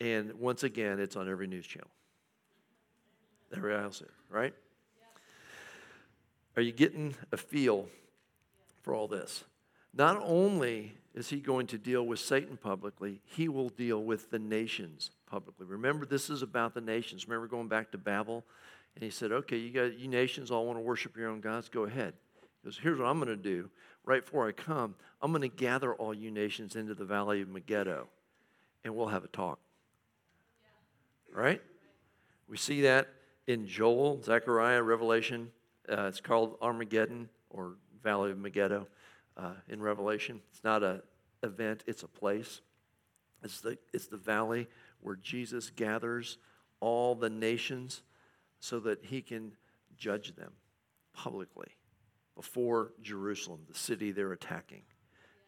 [0.00, 1.90] And once again, it's on every news channel.
[3.56, 4.54] Every outlet, right?
[6.56, 7.88] Are you getting a feel
[8.82, 9.44] for all this?
[9.94, 14.38] Not only is he going to deal with Satan publicly, he will deal with the
[14.38, 15.66] nations publicly.
[15.66, 17.26] Remember, this is about the nations.
[17.28, 18.44] Remember going back to Babel?
[18.94, 21.68] And he said, Okay, you, got, you nations all want to worship your own gods,
[21.68, 22.14] go ahead.
[22.40, 23.70] He goes, Here's what I'm going to do.
[24.04, 27.48] Right before I come, I'm going to gather all you nations into the valley of
[27.48, 28.08] Megiddo,
[28.84, 29.58] and we'll have a talk.
[31.32, 31.60] Right?
[32.48, 33.08] We see that
[33.46, 35.50] in Joel, Zechariah, Revelation.
[35.88, 38.86] Uh, it's called Armageddon or Valley of Megiddo
[39.36, 40.40] uh, in Revelation.
[40.50, 41.02] It's not an
[41.42, 42.62] event, it's a place.
[43.42, 44.68] It's the, it's the valley
[45.00, 46.38] where Jesus gathers
[46.80, 48.02] all the nations
[48.61, 49.52] so that he can
[49.96, 50.52] judge them
[51.12, 51.68] publicly
[52.34, 54.82] before Jerusalem, the city they're attacking.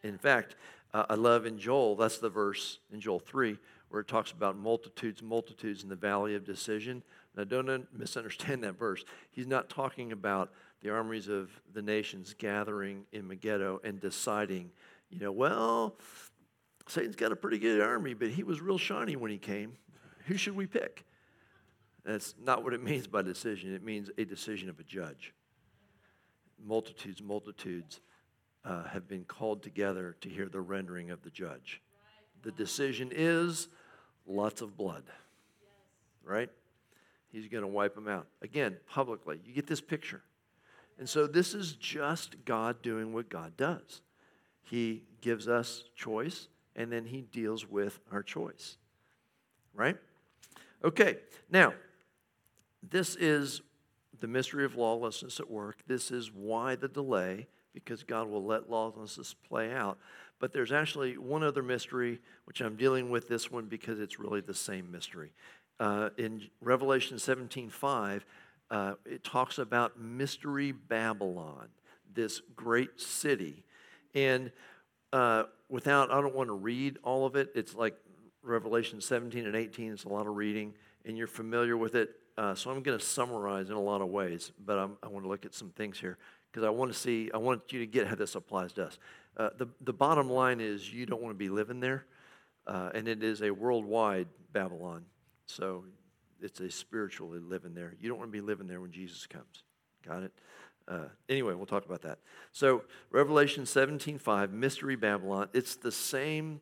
[0.02, 0.56] In fact,
[0.92, 3.56] uh, I love in Joel, that's the verse in Joel 3,
[3.90, 7.02] where it talks about multitudes, multitudes in the valley of decision.
[7.36, 9.04] Now, don't misunderstand that verse.
[9.30, 10.50] He's not talking about
[10.82, 14.70] the armies of the nations gathering in Megiddo and deciding,
[15.10, 15.96] you know, well,
[16.88, 19.74] Satan's got a pretty good army, but he was real shiny when he came.
[20.26, 21.04] Who should we pick?
[22.04, 23.74] That's not what it means by decision.
[23.74, 25.34] It means a decision of a judge.
[26.62, 28.00] Multitudes, multitudes
[28.64, 31.80] uh, have been called together to hear the rendering of the judge.
[32.42, 33.68] The decision is
[34.26, 35.04] lots of blood,
[36.24, 36.50] right?
[37.32, 38.26] He's going to wipe them out.
[38.42, 39.40] Again, publicly.
[39.44, 40.22] You get this picture.
[40.98, 44.02] And so this is just God doing what God does.
[44.62, 48.76] He gives us choice, and then he deals with our choice.
[49.74, 49.96] Right?
[50.85, 51.16] Okay,
[51.50, 51.74] now,
[52.88, 53.61] this is
[54.20, 55.83] the mystery of lawlessness at work.
[55.87, 59.98] This is why the delay, because God will let lawlessness play out.
[60.38, 64.40] But there's actually one other mystery, which I'm dealing with this one because it's really
[64.40, 65.33] the same mystery.
[65.78, 68.24] Uh, in Revelation 17 5,
[68.70, 71.68] uh, it talks about Mystery Babylon,
[72.12, 73.64] this great city.
[74.14, 74.50] And
[75.12, 77.50] uh, without, I don't want to read all of it.
[77.54, 77.94] It's like
[78.42, 79.92] Revelation 17 and 18.
[79.92, 82.11] It's a lot of reading, and you're familiar with it.
[82.37, 85.24] Uh, so I'm going to summarize in a lot of ways, but I'm, i want
[85.24, 86.16] to look at some things here
[86.50, 88.98] because I want to see, I want you to get how this applies to us.
[89.37, 92.06] Uh, the, the bottom line is you don't want to be living there,
[92.66, 95.04] uh, and it is a worldwide Babylon.
[95.46, 95.85] So
[96.40, 97.94] it's a spiritually living there.
[98.00, 99.64] You don't want to be living there when Jesus comes.
[100.06, 100.33] Got it?
[100.88, 102.18] Uh, anyway, we'll talk about that.
[102.52, 105.48] So, Revelation 17:5, Mystery Babylon.
[105.52, 106.60] It's the same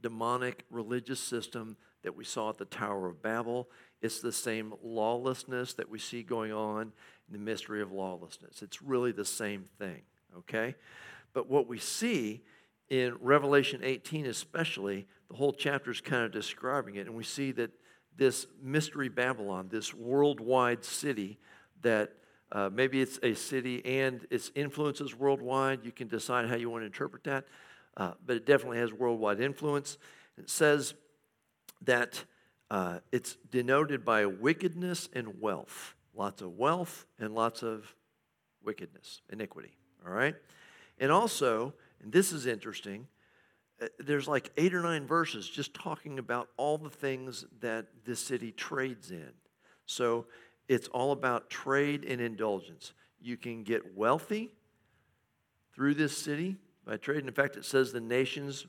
[0.00, 3.68] demonic religious system that we saw at the Tower of Babel.
[4.02, 6.92] It's the same lawlessness that we see going on
[7.26, 8.62] in the mystery of lawlessness.
[8.62, 10.02] It's really the same thing,
[10.38, 10.76] okay?
[11.32, 12.44] But what we see
[12.88, 17.06] in Revelation 18, especially, the whole chapter is kind of describing it.
[17.06, 17.72] And we see that
[18.16, 21.38] this mystery Babylon, this worldwide city
[21.82, 22.12] that
[22.52, 25.84] uh, maybe it's a city and its influences worldwide.
[25.84, 27.46] You can decide how you want to interpret that,
[27.96, 29.98] uh, but it definitely has worldwide influence.
[30.38, 30.94] It says
[31.82, 32.24] that
[32.70, 35.94] uh, it's denoted by wickedness and wealth.
[36.14, 37.94] Lots of wealth and lots of
[38.64, 39.76] wickedness, iniquity.
[40.04, 40.34] All right?
[40.98, 43.06] And also, and this is interesting,
[43.82, 48.20] uh, there's like eight or nine verses just talking about all the things that this
[48.20, 49.32] city trades in.
[49.84, 50.26] So
[50.68, 52.92] it's all about trade and indulgence.
[53.20, 54.52] You can get wealthy
[55.74, 57.24] through this city by trade.
[57.24, 58.66] In fact, it says the nations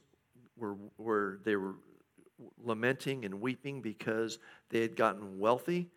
[0.58, 1.76] were, were they were
[2.64, 5.90] lamenting and weeping because they had gotten wealthy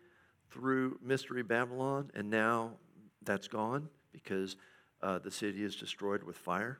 [0.49, 2.71] through Mystery Babylon, and now
[3.23, 4.55] that's gone because
[5.01, 6.79] uh, the city is destroyed with fire,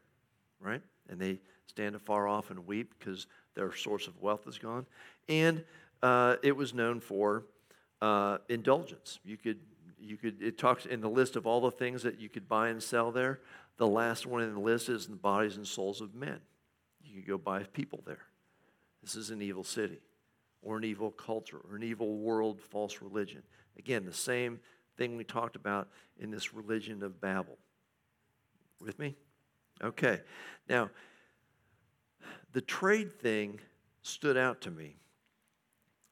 [0.60, 0.82] right?
[1.10, 4.86] And they stand afar off and weep because their source of wealth is gone.
[5.30, 5.64] And
[6.04, 7.46] uh, it was known for
[8.02, 9.20] uh, indulgence.
[9.24, 9.60] You could,
[10.00, 12.70] you could, it talks in the list of all the things that you could buy
[12.70, 13.40] and sell there.
[13.78, 16.40] The last one in the list is the bodies and souls of men.
[17.04, 18.26] You could go buy people there.
[19.02, 20.00] This is an evil city,
[20.62, 23.42] or an evil culture, or an evil world, false religion.
[23.78, 24.60] Again, the same
[24.98, 25.88] thing we talked about
[26.20, 27.58] in this religion of Babel.
[28.80, 29.16] With me?
[29.84, 30.22] Okay.
[30.70, 30.90] Now,
[32.54, 33.60] the trade thing
[34.04, 34.98] stood out to me.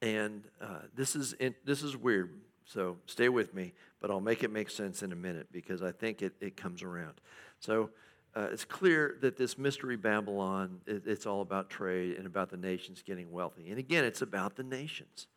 [0.01, 1.35] And uh, this, is
[1.65, 5.15] this is weird, so stay with me, but I'll make it make sense in a
[5.15, 7.15] minute because I think it, it comes around.
[7.59, 7.89] So
[8.35, 12.57] uh, it's clear that this mystery Babylon, it, it's all about trade and about the
[12.57, 13.69] nations getting wealthy.
[13.69, 15.27] And again, it's about the nations.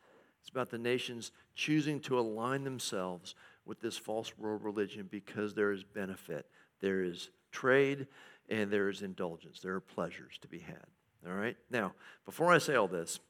[0.41, 5.73] It's about the nations choosing to align themselves with this false world religion because there
[5.73, 6.47] is benefit,
[6.81, 8.07] there is trade,
[8.49, 9.61] and there is indulgence.
[9.61, 10.85] There are pleasures to be had.
[11.27, 11.57] All right?
[11.71, 11.93] Now,
[12.27, 13.21] before I say all this,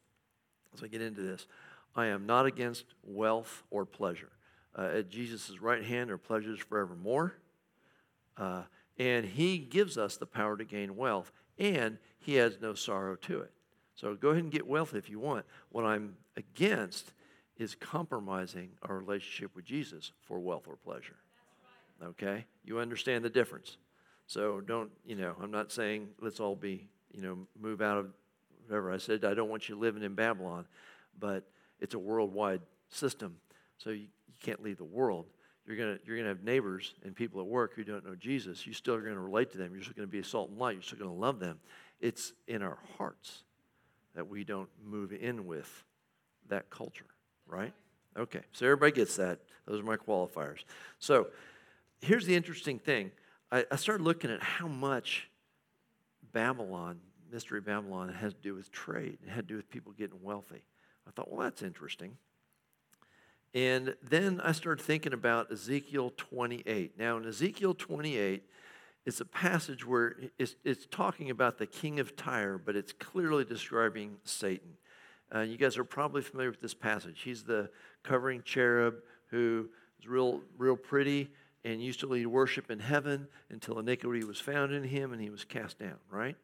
[0.75, 1.47] as I get into this,
[1.95, 4.31] I am not against wealth or pleasure.
[4.77, 7.35] Uh, at Jesus' right hand are pleasures forevermore.
[8.37, 8.63] Uh,
[8.99, 13.41] and he gives us the power to gain wealth, and he has no sorrow to
[13.41, 13.53] it.
[13.95, 15.45] So go ahead and get wealth if you want.
[15.71, 17.13] What I'm against
[17.59, 21.17] is compromising our relationship with Jesus for wealth or pleasure.
[22.03, 22.47] Okay?
[22.65, 23.77] You understand the difference.
[24.27, 28.07] So don't, you know, I'm not saying let's all be, you know, move out of
[28.67, 28.93] whatever.
[28.93, 30.67] I said I don't want you living in Babylon,
[31.19, 31.45] but
[31.81, 33.37] it's a worldwide system.
[33.79, 35.27] So you, you can't leave the world.
[35.67, 38.67] You're going you're gonna have neighbors and people at work who don't know Jesus.
[38.67, 39.73] You still are going to relate to them.
[39.75, 40.75] You're still going to be a salt and light.
[40.75, 41.61] You're still going to love them.
[42.01, 43.45] It's in our hearts
[44.15, 45.85] that we don't move in with
[46.49, 47.07] that culture,
[47.47, 47.73] right?
[48.17, 49.39] Okay, so everybody gets that.
[49.67, 50.65] Those are my qualifiers.
[50.99, 51.29] So
[52.01, 53.13] here's the interesting thing
[53.51, 55.31] I, I started looking at how much
[56.33, 57.01] Babylon,
[57.33, 59.19] Mystery of Babylon, has to do with trade.
[59.23, 60.63] It had to do with people getting wealthy.
[61.09, 62.17] I thought, well, that's interesting.
[63.55, 66.99] And then I started thinking about Ezekiel 28.
[66.99, 68.43] Now, in Ezekiel 28,
[69.05, 73.45] it's a passage where it's, it's talking about the king of Tyre, but it's clearly
[73.45, 74.77] describing Satan.
[75.35, 77.23] Uh, you guys are probably familiar with this passage.
[77.23, 77.71] He's the
[78.03, 78.97] covering cherub
[79.29, 79.69] who
[79.99, 81.31] is real, real pretty
[81.65, 85.31] and used to lead worship in heaven until iniquity was found in him and he
[85.31, 86.37] was cast down, right?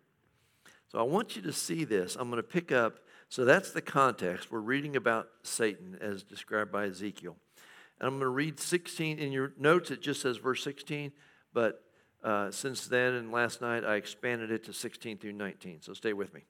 [0.90, 2.16] So I want you to see this.
[2.18, 4.50] I'm going to pick up, so that's the context.
[4.50, 7.36] We're reading about Satan as described by Ezekiel.
[8.00, 9.18] And I'm going to read 16.
[9.18, 11.12] In your notes, it just says verse 16,
[11.52, 11.84] but
[12.24, 15.82] uh, since then and last night, I expanded it to 16 through 19.
[15.82, 16.44] So stay with me.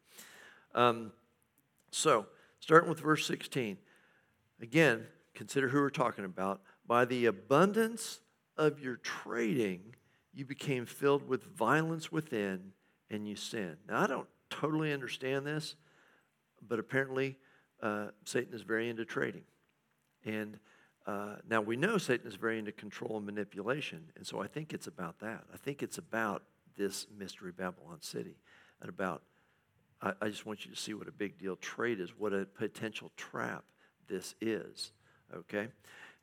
[0.74, 1.12] Um,
[1.90, 2.26] so,
[2.60, 3.76] starting with verse 16.
[4.60, 6.60] Again, consider who we're talking about.
[6.86, 8.20] By the abundance
[8.56, 9.96] of your trading,
[10.32, 12.72] you became filled with violence within
[13.10, 13.76] and you sin.
[13.88, 15.76] Now, I don't totally understand this,
[16.66, 17.36] but apparently
[17.82, 19.44] uh, Satan is very into trading.
[20.24, 20.58] And
[21.06, 24.04] uh, now we know Satan is very into control and manipulation.
[24.16, 25.44] And so I think it's about that.
[25.52, 26.42] I think it's about
[26.76, 28.36] this mystery Babylon city
[28.80, 29.22] and about,
[30.02, 32.44] I, I just want you to see what a big deal trade is, what a
[32.44, 33.64] potential trap
[34.06, 34.92] this is.
[35.34, 35.68] Okay?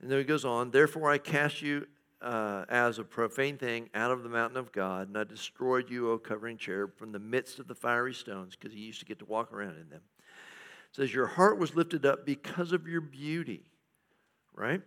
[0.02, 1.88] And then he goes on, therefore I cast you
[2.22, 6.12] uh, as a profane thing out of the mountain of God, and I destroyed you,
[6.12, 9.20] O covering cherub, from the midst of the fiery stones, because he used to get
[9.20, 10.02] to walk around in them.
[10.90, 13.64] It says, Your heart was lifted up because of your beauty,
[14.54, 14.82] right?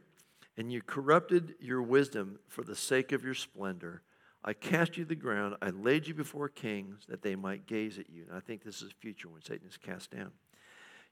[0.57, 4.03] And you corrupted your wisdom for the sake of your splendor.
[4.45, 5.57] I cast you to the ground.
[5.61, 8.25] I laid you before kings that they might gaze at you.
[8.29, 10.33] And I think this is future when Satan is cast down.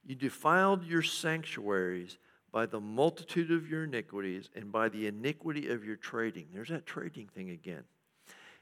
[0.05, 2.19] You defiled your sanctuaries
[2.53, 6.47] by the multitude of your iniquities and by the iniquity of your trading.
[6.53, 7.85] There's that trading thing again.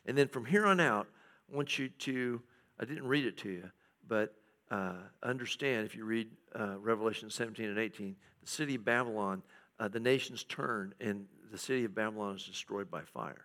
[0.07, 1.07] And then from here on out,
[1.51, 2.43] I want you to
[2.81, 3.71] I didn't read it to you,
[4.07, 4.35] but
[4.71, 6.29] uh, understand if you read
[6.59, 9.43] uh, Revelation 17 and 18, the city of Babylon,
[9.79, 13.45] uh, the nations turn, and the city of Babylon is destroyed by fire,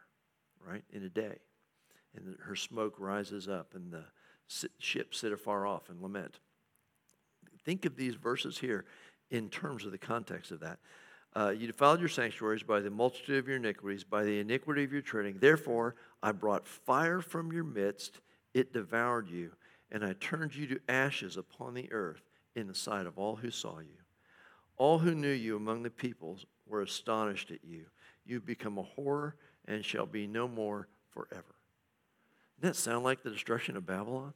[0.65, 1.37] right, in a day.
[2.15, 4.05] And her smoke rises up, and the
[4.79, 6.39] ships sit afar off and lament.
[7.63, 8.85] Think of these verses here
[9.31, 10.79] in terms of the context of that.
[11.35, 14.91] Uh, you defiled your sanctuaries by the multitude of your iniquities, by the iniquity of
[14.91, 15.37] your treading.
[15.39, 18.19] Therefore, I brought fire from your midst,
[18.53, 19.51] it devoured you,
[19.91, 22.23] and I turned you to ashes upon the earth
[22.55, 23.97] in the sight of all who saw you.
[24.77, 27.85] All who knew you among the peoples were astonished at you.
[28.25, 29.35] You've become a horror
[29.67, 31.55] and shall be no more forever.
[32.59, 34.33] Doesn't that sound like the destruction of Babylon?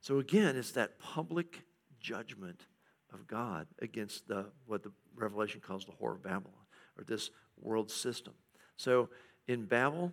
[0.00, 1.62] So again, it's that public
[2.00, 2.66] judgment
[3.12, 6.54] of God against the what the Revelation calls the whore of Babylon,
[6.98, 8.34] or this world system.
[8.76, 9.08] So
[9.46, 10.12] in Babel,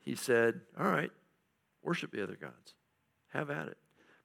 [0.00, 1.10] he said, All right,
[1.82, 2.74] worship the other gods.
[3.32, 3.78] Have at it.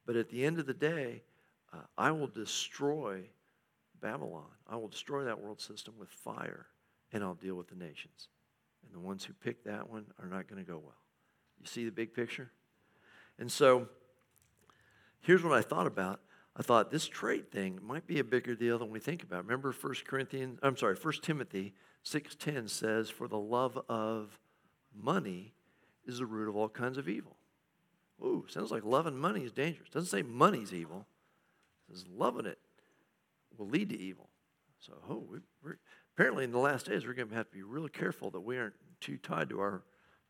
[0.05, 1.23] But at the end of the day,
[1.73, 3.23] uh, I will destroy
[4.01, 4.49] Babylon.
[4.69, 6.67] I will destroy that world system with fire,
[7.11, 8.29] and I'll deal with the nations.
[8.85, 11.01] And the ones who pick that one are not going to go well.
[11.59, 12.51] You see the big picture?
[13.39, 13.87] And so,
[15.21, 16.21] here's what I thought about.
[16.59, 19.43] I thought this trade thing might be a bigger deal than we think about.
[19.43, 24.39] Remember 1 Corinthians, I'm sorry, 1 Timothy 6:10 says, "For the love of
[24.91, 25.53] money
[26.03, 27.37] is the root of all kinds of evil."
[28.23, 29.89] Ooh, sounds like loving money is dangerous.
[29.89, 31.07] Doesn't say money's evil.
[31.87, 32.59] It says loving it
[33.55, 34.31] will lead to evil.
[34.79, 35.77] So, oh, we, are
[36.15, 38.57] apparently in the last days we're going to have to be really careful that we
[38.57, 39.83] aren't too tied to our,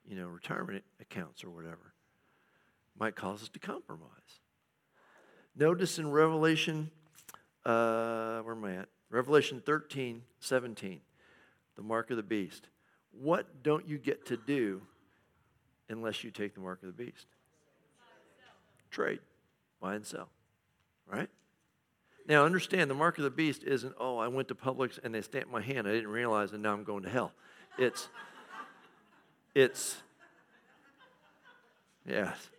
[0.06, 1.94] you know, retirement accounts or whatever.
[3.00, 4.42] Might cause us to compromise.
[5.60, 6.92] Notice in Revelation,
[7.66, 8.90] uh, where am I at?
[9.10, 11.02] Revelation 13, 17,
[11.76, 12.68] the mark of the beast.
[13.12, 14.82] What don't you get to do
[15.90, 17.26] unless you take the mark of the beast?
[18.92, 19.20] Trade,
[19.82, 20.30] buy and sell,
[21.12, 21.30] right?
[22.28, 25.22] Now, understand the mark of the beast isn't, oh, I went to Publix and they
[25.22, 25.88] stamped my hand.
[25.88, 27.32] I didn't realize, and now I'm going to hell.
[27.80, 28.10] It's,
[29.56, 29.98] it's,
[32.06, 32.50] yes.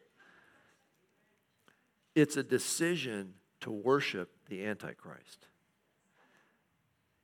[2.19, 5.47] It's a decision to worship the Antichrist.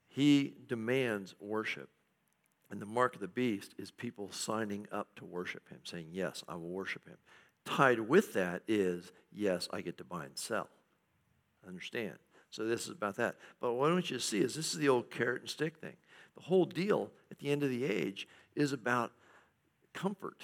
[0.07, 1.88] He demands worship.
[2.70, 6.45] And the mark of the beast is people signing up to worship him, saying, Yes,
[6.49, 7.16] I will worship him.
[7.64, 10.68] Tied with that is, Yes, I get to buy and sell.
[11.66, 12.14] Understand?
[12.53, 13.34] So this is about that.
[13.61, 15.78] But what I want you to see is this is the old carrot and stick
[15.78, 15.97] thing.
[16.36, 19.11] The whole deal at the end of the age is about
[19.92, 20.42] comfort,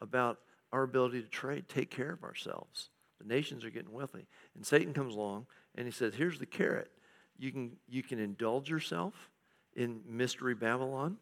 [0.00, 0.38] about
[0.72, 2.90] our ability to trade, take care of ourselves.
[3.20, 4.26] The nations are getting wealthy.
[4.54, 6.90] And Satan comes along and he says, Here's the carrot.
[7.38, 9.30] You can, you can indulge yourself
[9.74, 11.16] in mystery Babylon,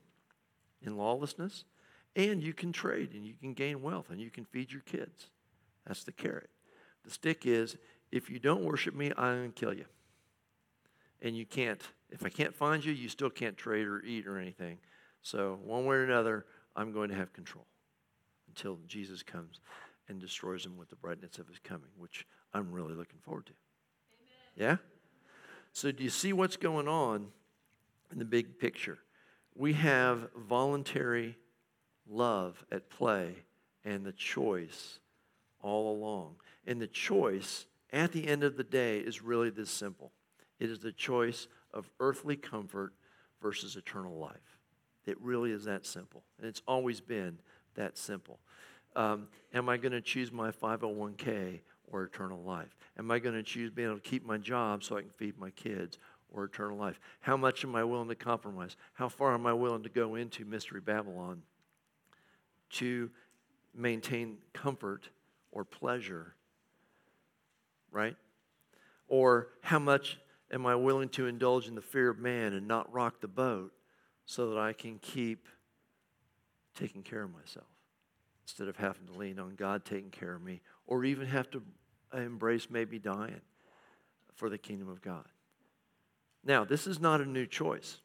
[0.82, 1.64] in lawlessness,
[2.16, 5.26] and you can trade and you can gain wealth and you can feed your kids.
[5.86, 6.50] That's the carrot.
[7.04, 7.76] The stick is
[8.10, 9.84] if you don't worship me, I'm going to kill you.
[11.20, 14.38] And you can't, if I can't find you, you still can't trade or eat or
[14.38, 14.78] anything.
[15.22, 16.46] So, one way or another,
[16.76, 17.66] I'm going to have control
[18.48, 19.60] until Jesus comes
[20.08, 23.52] and destroys them with the brightness of his coming, which I'm really looking forward to.
[24.56, 24.70] Amen.
[24.70, 24.76] Yeah?
[25.72, 27.28] So, do you see what's going on
[28.10, 28.98] in the big picture?
[29.54, 31.36] We have voluntary
[32.08, 33.34] love at play
[33.84, 34.98] and the choice
[35.60, 36.36] all along.
[36.66, 40.12] And the choice at the end of the day is really this simple
[40.58, 42.92] it is the choice of earthly comfort
[43.40, 44.58] versus eternal life.
[45.06, 46.24] It really is that simple.
[46.38, 47.38] And it's always been
[47.76, 48.40] that simple.
[48.96, 51.60] Um, am I going to choose my 501k
[51.90, 52.76] or eternal life?
[52.98, 55.38] Am I going to choose being able to keep my job so I can feed
[55.38, 55.98] my kids
[56.30, 57.00] or eternal life?
[57.20, 58.76] How much am I willing to compromise?
[58.94, 61.42] How far am I willing to go into Mystery Babylon
[62.70, 63.10] to
[63.74, 65.08] maintain comfort
[65.52, 66.34] or pleasure?
[67.90, 68.16] Right?
[69.08, 70.18] Or how much
[70.50, 73.72] am I willing to indulge in the fear of man and not rock the boat
[74.26, 75.46] so that I can keep
[76.74, 77.66] taking care of myself?
[78.48, 81.62] Instead of having to lean on God taking care of me or even have to
[82.14, 83.42] embrace maybe dying
[84.34, 85.26] for the kingdom of God.
[86.42, 87.98] Now, this is not a new choice.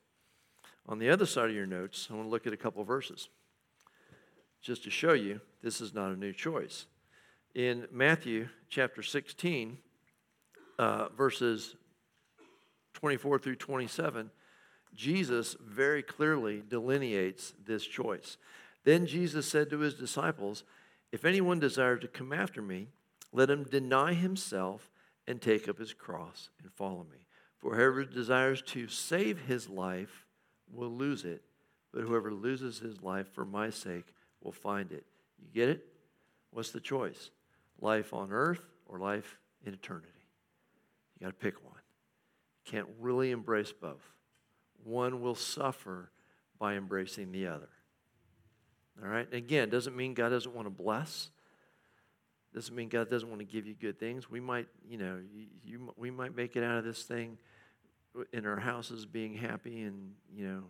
[0.85, 3.29] On the other side of your notes, I want to look at a couple verses
[4.61, 6.87] just to show you this is not a new choice.
[7.55, 9.77] In Matthew chapter 16,
[10.77, 11.77] uh, verses
[12.95, 14.29] 24 through 27,
[14.93, 18.37] Jesus very clearly delineates this choice.
[18.83, 20.63] Then Jesus said to his disciples,
[21.11, 22.89] If anyone desires to come after me,
[23.31, 24.91] let him deny himself
[25.27, 27.25] and take up his cross and follow me.
[27.57, 30.25] For whoever desires to save his life
[30.71, 31.43] will lose it,
[31.93, 35.05] but whoever loses his life for my sake will find it.
[35.39, 35.85] You get it?
[36.51, 37.29] What's the choice?
[37.83, 40.07] life on earth or life in eternity.
[41.19, 41.73] You got to pick one.
[42.65, 44.13] You can't really embrace both.
[44.83, 46.11] One will suffer
[46.57, 47.69] by embracing the other.
[49.01, 49.31] All right?
[49.33, 51.29] Again, doesn't mean God doesn't want to bless.
[52.53, 54.29] Doesn't mean God doesn't want to give you good things.
[54.29, 57.37] We might, you know, you, you, we might make it out of this thing
[58.31, 60.63] in our houses being happy and, you know,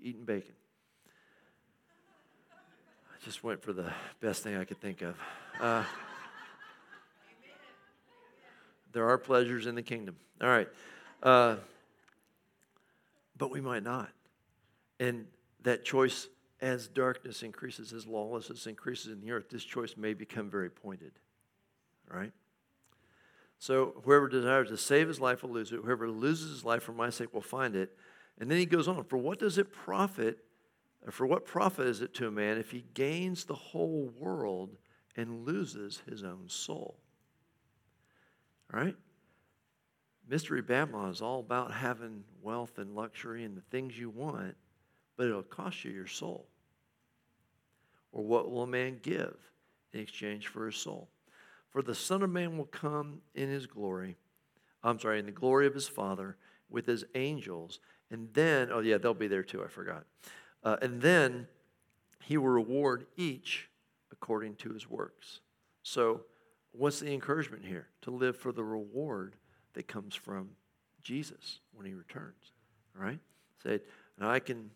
[0.00, 0.54] eating bacon.
[3.10, 5.16] I just went for the best thing I could think of.
[5.60, 5.82] Uh,
[8.92, 10.16] there are pleasures in the kingdom.
[10.40, 10.68] All right.
[11.22, 11.56] Uh,
[13.36, 14.10] but we might not.
[15.00, 15.26] And
[15.64, 16.28] that choice
[16.60, 21.12] as darkness increases, as lawlessness increases in the earth, this choice may become very pointed.
[22.08, 22.32] Right?
[23.58, 25.80] So whoever desires to save his life will lose it.
[25.84, 27.96] Whoever loses his life for my sake will find it.
[28.38, 30.38] And then he goes on, for what does it profit,
[31.04, 34.76] or for what profit is it to a man if he gains the whole world
[35.16, 36.96] and loses his own soul?
[38.72, 38.96] All right?
[40.28, 44.56] Mystery Babylon is all about having wealth and luxury and the things you want
[45.16, 46.46] but it'll cost you your soul.
[48.12, 49.36] Or what will a man give
[49.92, 51.08] in exchange for his soul?
[51.70, 54.16] For the Son of Man will come in his glory,
[54.82, 56.36] I'm sorry, in the glory of his Father
[56.70, 60.04] with his angels, and then, oh yeah, they'll be there too, I forgot.
[60.62, 61.46] Uh, and then
[62.24, 63.68] he will reward each
[64.10, 65.40] according to his works.
[65.82, 66.22] So,
[66.72, 67.88] what's the encouragement here?
[68.02, 69.36] To live for the reward
[69.74, 70.50] that comes from
[71.02, 72.52] Jesus when he returns.
[72.96, 73.20] All right?
[73.62, 73.80] Say,
[74.18, 74.70] now I can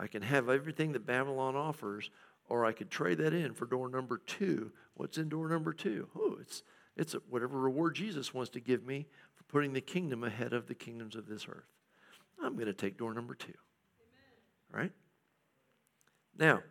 [0.00, 2.10] I can have everything that Babylon offers,
[2.48, 4.72] or I could trade that in for door number two.
[4.94, 6.08] What's in door number two?
[6.16, 6.62] Oh, it's,
[6.96, 10.74] it's whatever reward Jesus wants to give me for putting the kingdom ahead of the
[10.74, 11.68] kingdoms of this earth.
[12.42, 13.52] I'm going to take door number two.
[14.72, 14.82] Amen.
[14.84, 14.92] Right?
[16.38, 16.62] Now,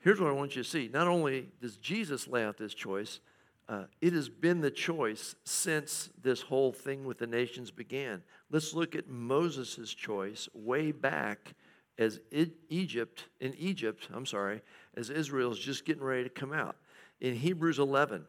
[0.00, 0.90] here's what I want you to see.
[0.92, 3.20] Not only does Jesus lay out this choice,
[3.66, 8.22] uh, it has been the choice since this whole thing with the nations began.
[8.50, 11.54] Let's look at Moses' choice way back
[11.98, 12.20] as
[12.68, 14.62] Egypt, in Egypt, I'm sorry,
[14.94, 16.76] as Israel is just getting ready to come out.
[17.20, 18.24] In Hebrews 11,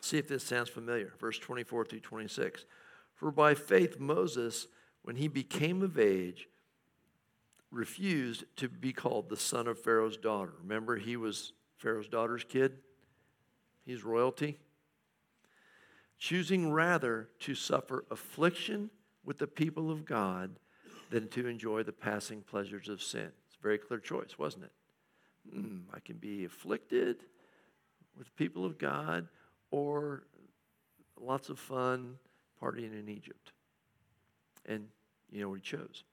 [0.00, 2.64] see if this sounds familiar, verse 24 through 26.
[3.14, 4.68] For by faith, Moses,
[5.02, 6.48] when he became of age,
[7.70, 10.54] refused to be called the son of Pharaoh's daughter.
[10.62, 12.78] Remember, he was Pharaoh's daughter's kid?
[13.84, 14.58] He's royalty.
[16.18, 18.90] Choosing rather to suffer affliction
[19.24, 20.58] with the people of God
[21.10, 23.30] than to enjoy the passing pleasures of sin.
[23.46, 24.72] It's a very clear choice, wasn't it?
[25.54, 27.24] Mm, I can be afflicted
[28.16, 29.28] with people of God
[29.70, 30.24] or
[31.18, 32.16] lots of fun
[32.62, 33.52] partying in Egypt.
[34.66, 34.88] And
[35.30, 36.04] you know what he chose?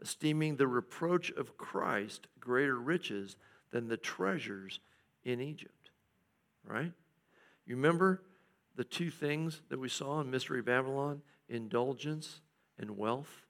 [0.00, 3.36] Esteeming the reproach of Christ greater riches
[3.70, 4.80] than the treasures
[5.24, 5.90] in Egypt.
[6.66, 6.92] Right?
[7.66, 8.22] You remember
[8.76, 12.40] the two things that we saw in Mystery Babylon indulgence
[12.78, 13.43] and wealth?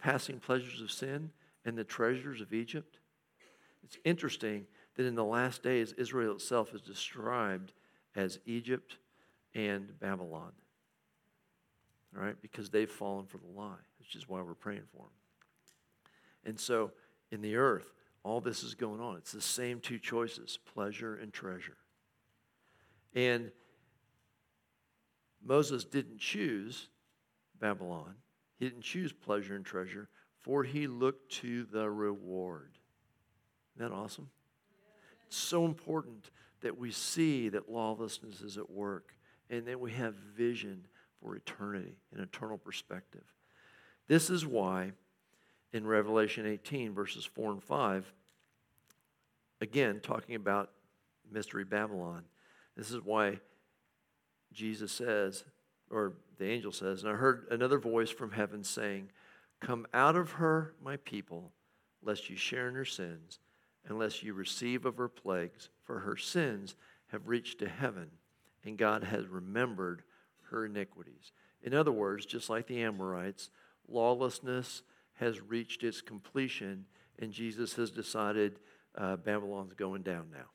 [0.00, 1.30] Passing pleasures of sin
[1.64, 2.98] and the treasures of Egypt?
[3.82, 7.72] It's interesting that in the last days, Israel itself is described
[8.14, 8.98] as Egypt
[9.54, 10.52] and Babylon.
[12.16, 15.10] All right, because they've fallen for the lie, which is why we're praying for them.
[16.44, 16.90] And so
[17.30, 17.92] in the earth,
[18.22, 19.16] all this is going on.
[19.16, 21.76] It's the same two choices pleasure and treasure.
[23.14, 23.50] And
[25.42, 26.88] Moses didn't choose
[27.58, 28.14] Babylon,
[28.60, 32.72] he didn't choose pleasure and treasure, for he looked to the reward.
[33.74, 34.28] Isn't that awesome?
[35.26, 36.30] It's so important
[36.60, 39.14] that we see that lawlessness is at work
[39.48, 40.86] and that we have vision
[41.20, 43.24] for eternity, an eternal perspective.
[44.08, 44.92] This is why
[45.72, 48.12] in Revelation 18, verses 4 and 5,
[49.62, 50.70] again, talking about
[51.32, 52.24] Mystery Babylon,
[52.76, 53.40] this is why
[54.52, 55.44] Jesus says,
[55.90, 59.10] or the angel says, And I heard another voice from heaven saying,
[59.60, 61.52] Come out of her, my people,
[62.02, 63.38] lest you share in her sins,
[63.86, 66.76] unless you receive of her plagues, for her sins
[67.08, 68.10] have reached to heaven,
[68.64, 70.02] and God has remembered
[70.50, 71.32] her iniquities.
[71.62, 73.50] In other words, just like the Amorites,
[73.86, 74.82] lawlessness
[75.14, 76.86] has reached its completion,
[77.18, 78.58] and Jesus has decided
[78.96, 80.46] uh, Babylon's going down now.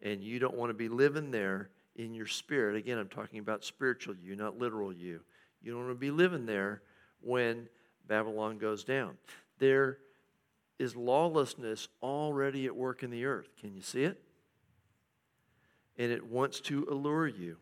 [0.00, 2.76] And you don't want to be living there in your spirit.
[2.76, 5.20] Again, I'm talking about spiritual you, not literal you.
[5.62, 6.82] You don't want to be living there
[7.20, 7.68] when
[8.06, 9.16] Babylon goes down.
[9.58, 9.98] There
[10.78, 13.48] is lawlessness already at work in the earth.
[13.60, 14.20] Can you see it?
[15.96, 17.58] And it wants to allure you.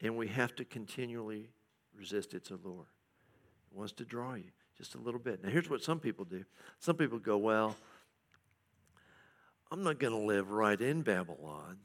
[0.00, 1.50] And we have to continually
[1.94, 2.86] resist its allure.
[3.70, 5.42] It wants to draw you just a little bit.
[5.42, 6.44] Now, here's what some people do
[6.78, 7.76] some people go, Well,
[9.70, 11.78] I'm not going to live right in Babylon.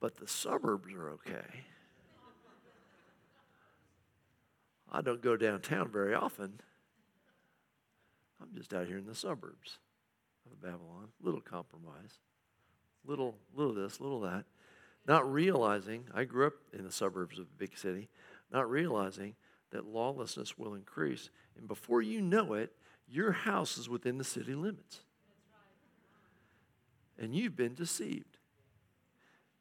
[0.00, 1.64] But the suburbs are okay.
[4.90, 6.60] I don't go downtown very often.
[8.40, 9.78] I'm just out here in the suburbs
[10.50, 11.08] of Babylon.
[11.20, 12.20] Little compromise.
[13.04, 14.44] Little, little this, little that.
[15.06, 18.08] Not realizing, I grew up in the suburbs of a big city,
[18.52, 19.34] not realizing
[19.70, 21.30] that lawlessness will increase.
[21.56, 22.72] And before you know it,
[23.08, 25.00] your house is within the city limits.
[27.18, 28.36] And you've been deceived.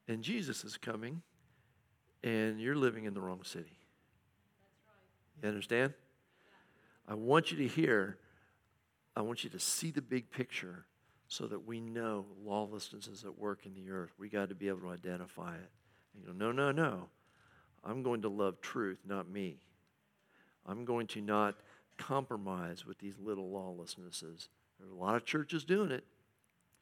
[0.08, 1.22] And Jesus is coming,
[2.24, 3.78] and you're living in the wrong city.
[5.42, 5.94] You understand?
[7.08, 8.18] I want you to hear,
[9.16, 10.86] I want you to see the big picture
[11.28, 14.12] so that we know lawlessness is at work in the earth.
[14.18, 15.72] We got to be able to identify it.
[16.14, 17.10] And you go, no, no, no.
[17.84, 19.58] I'm going to love truth, not me.
[20.66, 21.56] I'm going to not
[21.98, 24.48] compromise with these little lawlessnesses.
[24.80, 26.04] There are a lot of churches doing it.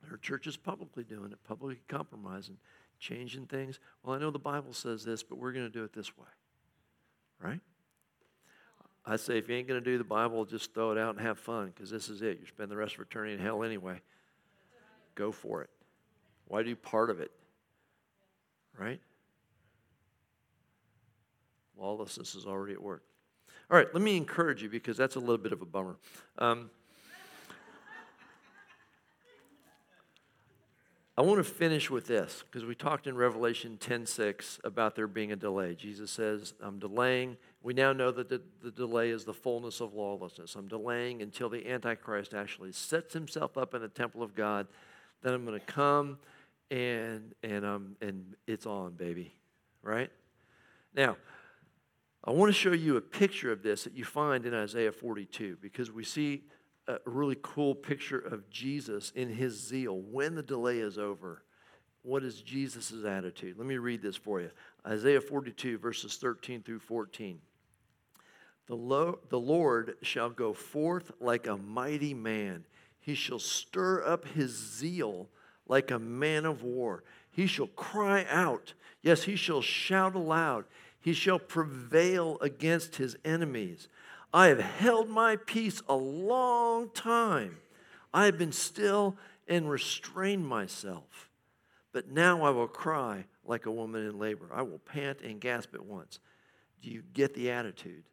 [0.02, 2.58] There are churches publicly doing it, publicly compromising,
[3.04, 3.80] changing things.
[4.02, 6.28] Well, I know the Bible says this, but we're going to do it this way.
[7.42, 7.60] Right?
[9.06, 11.26] I say, if you ain't going to do the Bible, just throw it out and
[11.26, 12.40] have fun because this is it.
[12.40, 14.00] You spend the rest of eternity in hell anyway.
[15.16, 15.70] Go for it.
[16.48, 17.32] Why do part of it?
[18.80, 19.02] Right?
[21.78, 23.04] Lawlessness is already at work.
[23.70, 25.98] All right, let me encourage you because that's a little bit of a bummer.
[26.38, 26.70] Um,
[31.16, 35.32] I want to finish with this because we talked in Revelation 10:6 about there being
[35.32, 35.76] a delay.
[35.76, 39.94] Jesus says, "I'm delaying." We now know that the, the delay is the fullness of
[39.94, 40.56] lawlessness.
[40.56, 44.68] I'm delaying until the Antichrist actually sets himself up in the temple of God.
[45.22, 46.18] Then I'm going to come
[46.72, 49.36] and and um and it's on, baby.
[49.84, 50.10] Right?
[50.96, 51.18] Now,
[52.24, 55.58] I want to show you a picture of this that you find in Isaiah 42
[55.62, 56.46] because we see
[56.88, 61.44] a really cool picture of Jesus in his zeal when the delay is over.
[62.02, 63.58] What is Jesus' attitude?
[63.58, 64.52] Let me read this for you
[64.86, 67.40] Isaiah 42, verses 13 through 14.
[68.68, 72.66] The, lo- the Lord shall go forth like a mighty man,
[73.00, 75.30] he shall stir up his zeal
[75.68, 77.04] like a man of war.
[77.32, 80.66] He shall cry out, yes, he shall shout aloud.
[81.04, 83.90] He shall prevail against his enemies.
[84.34, 87.58] I have held my peace a long time.
[88.14, 89.16] I have been still
[89.48, 91.30] and restrained myself.
[91.92, 94.50] But now I will cry like a woman in labor.
[94.52, 96.20] I will pant and gasp at once.
[96.82, 98.04] Do you get the attitude?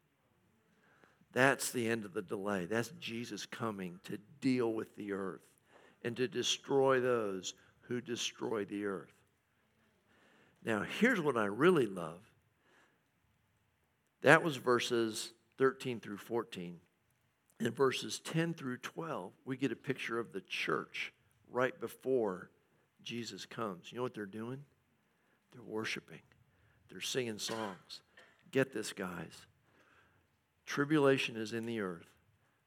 [1.33, 2.67] That's the end of the delay.
[2.67, 5.41] That's Jesus coming to deal with the earth
[6.05, 9.13] and to destroy those who destroy the earth.
[10.65, 12.21] Now, here's what I really love
[14.23, 16.79] that was verses 13 through 14.
[17.61, 21.13] In verses 10 through 12, we get a picture of the church
[21.53, 22.49] right before
[23.05, 23.93] Jesus comes.
[23.93, 24.65] You know what they're doing?
[25.53, 26.23] They're worshiping,
[26.91, 28.01] they're singing songs.
[28.51, 29.47] Get this, guys.
[30.65, 32.09] Tribulation is in the earth,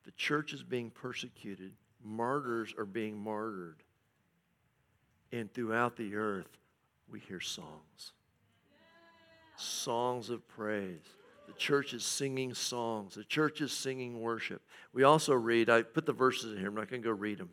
[0.06, 1.72] the church is being persecuted,
[2.04, 3.82] martyrs are being martyred.
[5.32, 6.60] And throughout the earth,
[7.10, 8.14] we hear songs
[9.56, 11.23] songs of praise.
[11.48, 13.16] The church is singing songs.
[13.16, 14.62] The church is singing worship.
[14.94, 17.38] We also read, I put the verses in here, I'm not going to go read
[17.38, 17.50] them.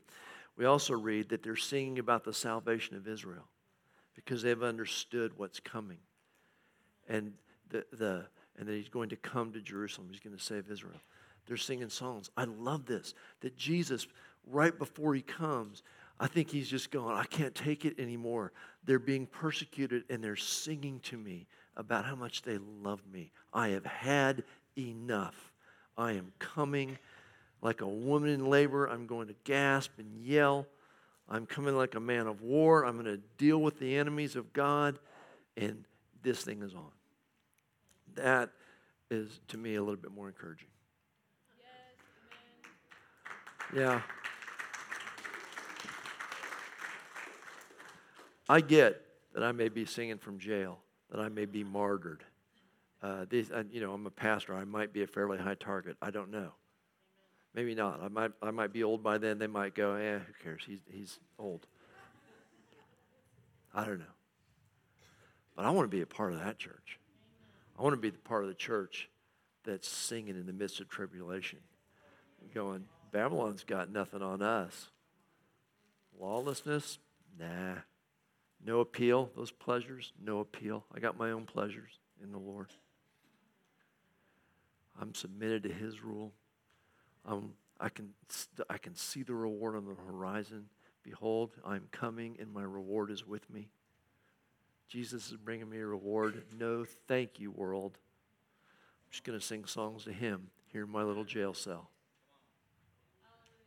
[0.56, 3.44] We also read that they're singing about the salvation of Israel
[4.14, 5.98] because they've understood what's coming.
[7.08, 7.32] And,
[7.70, 8.26] the, the,
[8.58, 10.08] and that he's going to come to Jerusalem.
[10.10, 11.00] He's going to save Israel.
[11.46, 12.30] They're singing songs.
[12.36, 14.06] I love this, that Jesus,
[14.46, 15.82] right before he comes,
[16.20, 18.52] I think he's just going, I can't take it anymore.
[18.84, 23.32] They're being persecuted and they're singing to me about how much they love me.
[23.52, 24.44] I have had
[24.76, 25.52] enough.
[25.96, 26.98] I am coming
[27.62, 28.86] like a woman in labor.
[28.86, 30.66] I'm going to gasp and yell.
[31.28, 32.84] I'm coming like a man of war.
[32.84, 34.98] I'm going to deal with the enemies of God.
[35.56, 35.84] And
[36.22, 36.90] this thing is on.
[38.14, 38.50] That
[39.10, 40.68] is, to me, a little bit more encouraging.
[41.58, 41.66] Yes,
[43.76, 44.02] yeah.
[48.48, 49.00] I get
[49.32, 50.80] that I may be singing from jail
[51.10, 52.24] that I may be martyred.
[53.02, 54.54] Uh, these, uh, you know, I'm a pastor.
[54.54, 55.96] I might be a fairly high target.
[56.02, 56.52] I don't know.
[57.54, 58.00] Maybe not.
[58.02, 59.38] I might, I might be old by then.
[59.38, 60.62] They might go, eh, who cares?
[60.66, 61.66] He's, he's old.
[63.74, 64.04] I don't know.
[65.56, 66.98] But I want to be a part of that church.
[67.78, 69.08] I want to be the part of the church
[69.64, 71.58] that's singing in the midst of tribulation,
[72.54, 74.88] going, Babylon's got nothing on us.
[76.18, 76.98] Lawlessness?
[77.38, 77.76] Nah.
[78.64, 80.84] No appeal, those pleasures, no appeal.
[80.94, 81.92] I got my own pleasures
[82.22, 82.68] in the Lord.
[85.00, 86.32] I'm submitted to His rule.
[87.80, 88.10] I, can,
[88.68, 90.66] I can see the reward on the horizon.
[91.02, 93.68] Behold, I'm coming, and my reward is with me.
[94.88, 96.42] Jesus is bringing me a reward.
[96.58, 97.92] No, thank you, world.
[97.96, 101.88] I'm just going to sing songs to Him here in my little jail cell.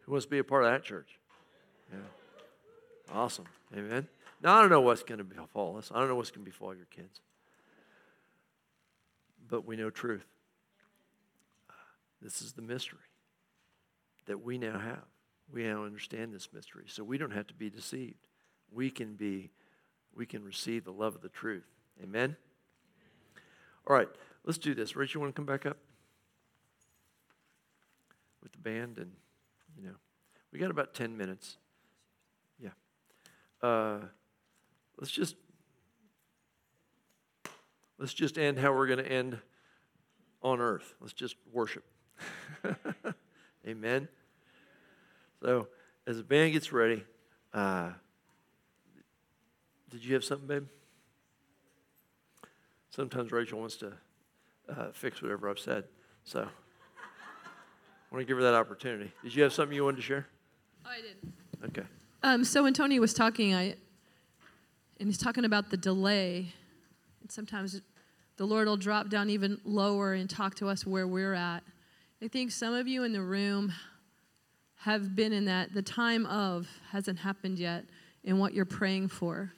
[0.01, 1.17] Who wants to be a part of that church?
[1.91, 1.99] Yeah.
[3.11, 3.45] Awesome.
[3.75, 4.07] Amen.
[4.41, 5.91] Now, I don't know what's going to befall us.
[5.93, 7.21] I don't know what's going to befall your kids.
[9.49, 10.25] But we know truth.
[12.21, 12.99] This is the mystery
[14.25, 15.03] that we now have.
[15.51, 16.85] We now understand this mystery.
[16.87, 18.27] So we don't have to be deceived.
[18.71, 19.51] We can be,
[20.15, 21.65] we can receive the love of the truth.
[22.01, 22.37] Amen?
[23.85, 24.07] All right,
[24.45, 24.95] let's do this.
[24.95, 25.77] Rich, you want to come back up?
[28.41, 29.11] With the band and,
[29.77, 29.95] you know,
[30.51, 31.57] we got about 10 minutes.
[33.63, 33.99] Uh,
[34.99, 35.37] let's just
[37.97, 39.39] let's just end how we're going to end
[40.41, 40.93] on earth.
[40.99, 41.85] Let's just worship.
[43.67, 44.09] Amen.
[45.41, 45.69] So,
[46.05, 47.05] as the band gets ready,
[47.53, 47.91] uh,
[49.89, 50.67] did you have something, babe?
[52.89, 53.93] Sometimes Rachel wants to
[54.69, 55.85] uh, fix whatever I've said.
[56.25, 56.45] So, I
[58.11, 59.11] want to give her that opportunity.
[59.23, 60.27] Did you have something you wanted to share?
[60.85, 61.69] Oh, I did.
[61.69, 61.87] Okay.
[62.25, 63.75] Um, so when Tony was talking, I
[64.97, 66.53] and he's talking about the delay,
[67.21, 67.81] and sometimes
[68.37, 71.63] the Lord will drop down even lower and talk to us where we're at.
[72.21, 73.73] I think some of you in the room
[74.77, 77.83] have been in that the time of hasn't happened yet
[78.23, 79.51] in what you're praying for,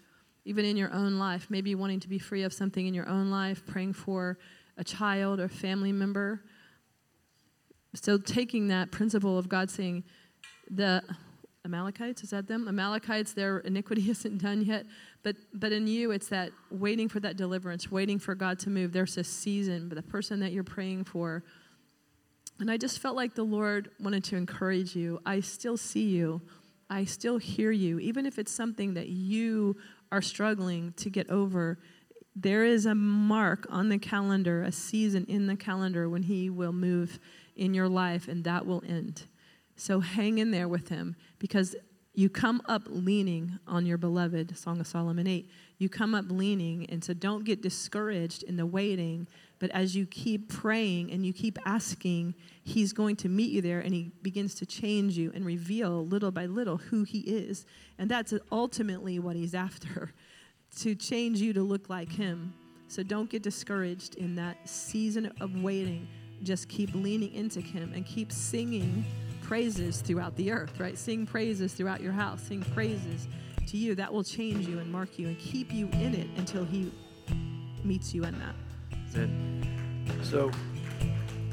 [0.43, 1.45] even in your own life.
[1.51, 4.39] Maybe wanting to be free of something in your own life, praying for
[4.75, 6.41] a child or family member.
[7.93, 10.03] So taking that principle of God saying,
[10.69, 11.03] the
[11.65, 12.67] Amalekites, is that them?
[12.67, 14.85] Amalekites, their iniquity isn't done yet.
[15.23, 18.93] But, but in you, it's that waiting for that deliverance, waiting for God to move.
[18.93, 21.43] There's a season, but the person that you're praying for,
[22.59, 25.19] and I just felt like the Lord wanted to encourage you.
[25.25, 26.41] I still see you.
[26.89, 27.99] I still hear you.
[27.99, 29.75] Even if it's something that you
[30.11, 31.79] are struggling to get over,
[32.35, 36.73] there is a mark on the calendar, a season in the calendar when He will
[36.73, 37.19] move
[37.55, 39.23] in your life, and that will end.
[39.75, 41.75] So hang in there with Him because
[42.13, 45.49] you come up leaning on your beloved, Song of Solomon 8.
[45.77, 49.27] You come up leaning, and so don't get discouraged in the waiting
[49.59, 53.79] but as you keep praying and you keep asking, He's going to meet you there
[53.79, 57.65] and He begins to change you and reveal little by little who He is.
[57.97, 60.13] And that's ultimately what He's after
[60.79, 62.53] to change you to look like Him.
[62.87, 66.07] So don't get discouraged in that season of waiting.
[66.43, 69.05] Just keep leaning into Him and keep singing
[69.47, 70.97] praises throughout the earth, right?
[70.97, 73.27] Sing praises throughout your house, sing praises
[73.67, 73.95] to you.
[73.95, 76.91] That will change you and mark you and keep you in it until He
[77.83, 78.55] meets you in that.
[80.23, 80.51] So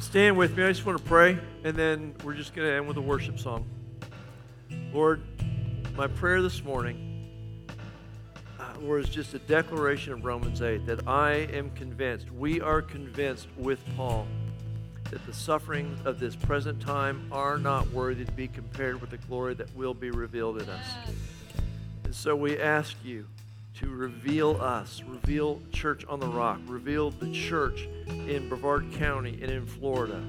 [0.01, 0.65] stand with me.
[0.65, 3.39] I just want to pray, and then we're just going to end with a worship
[3.39, 3.67] song.
[4.93, 5.23] Lord,
[5.95, 7.69] my prayer this morning
[8.59, 13.49] uh, was just a declaration of Romans 8 that I am convinced, we are convinced
[13.57, 14.27] with Paul,
[15.13, 19.19] that the sufferings of this present time are not worthy to be compared with the
[19.19, 20.87] glory that will be revealed in us.
[22.05, 23.27] And so we ask you
[23.75, 29.51] to reveal us, reveal Church on the Rock, reveal the church in Brevard County and
[29.51, 30.25] in Florida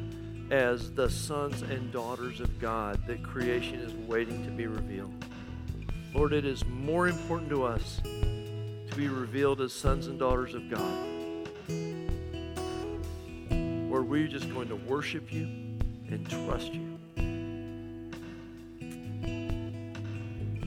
[0.52, 5.14] as the sons and daughters of God that creation is waiting to be revealed.
[6.14, 10.70] Lord, it is more important to us to be revealed as sons and daughters of
[10.70, 11.93] God.
[13.94, 15.44] Lord, we're just going to worship you
[16.10, 16.93] and trust you.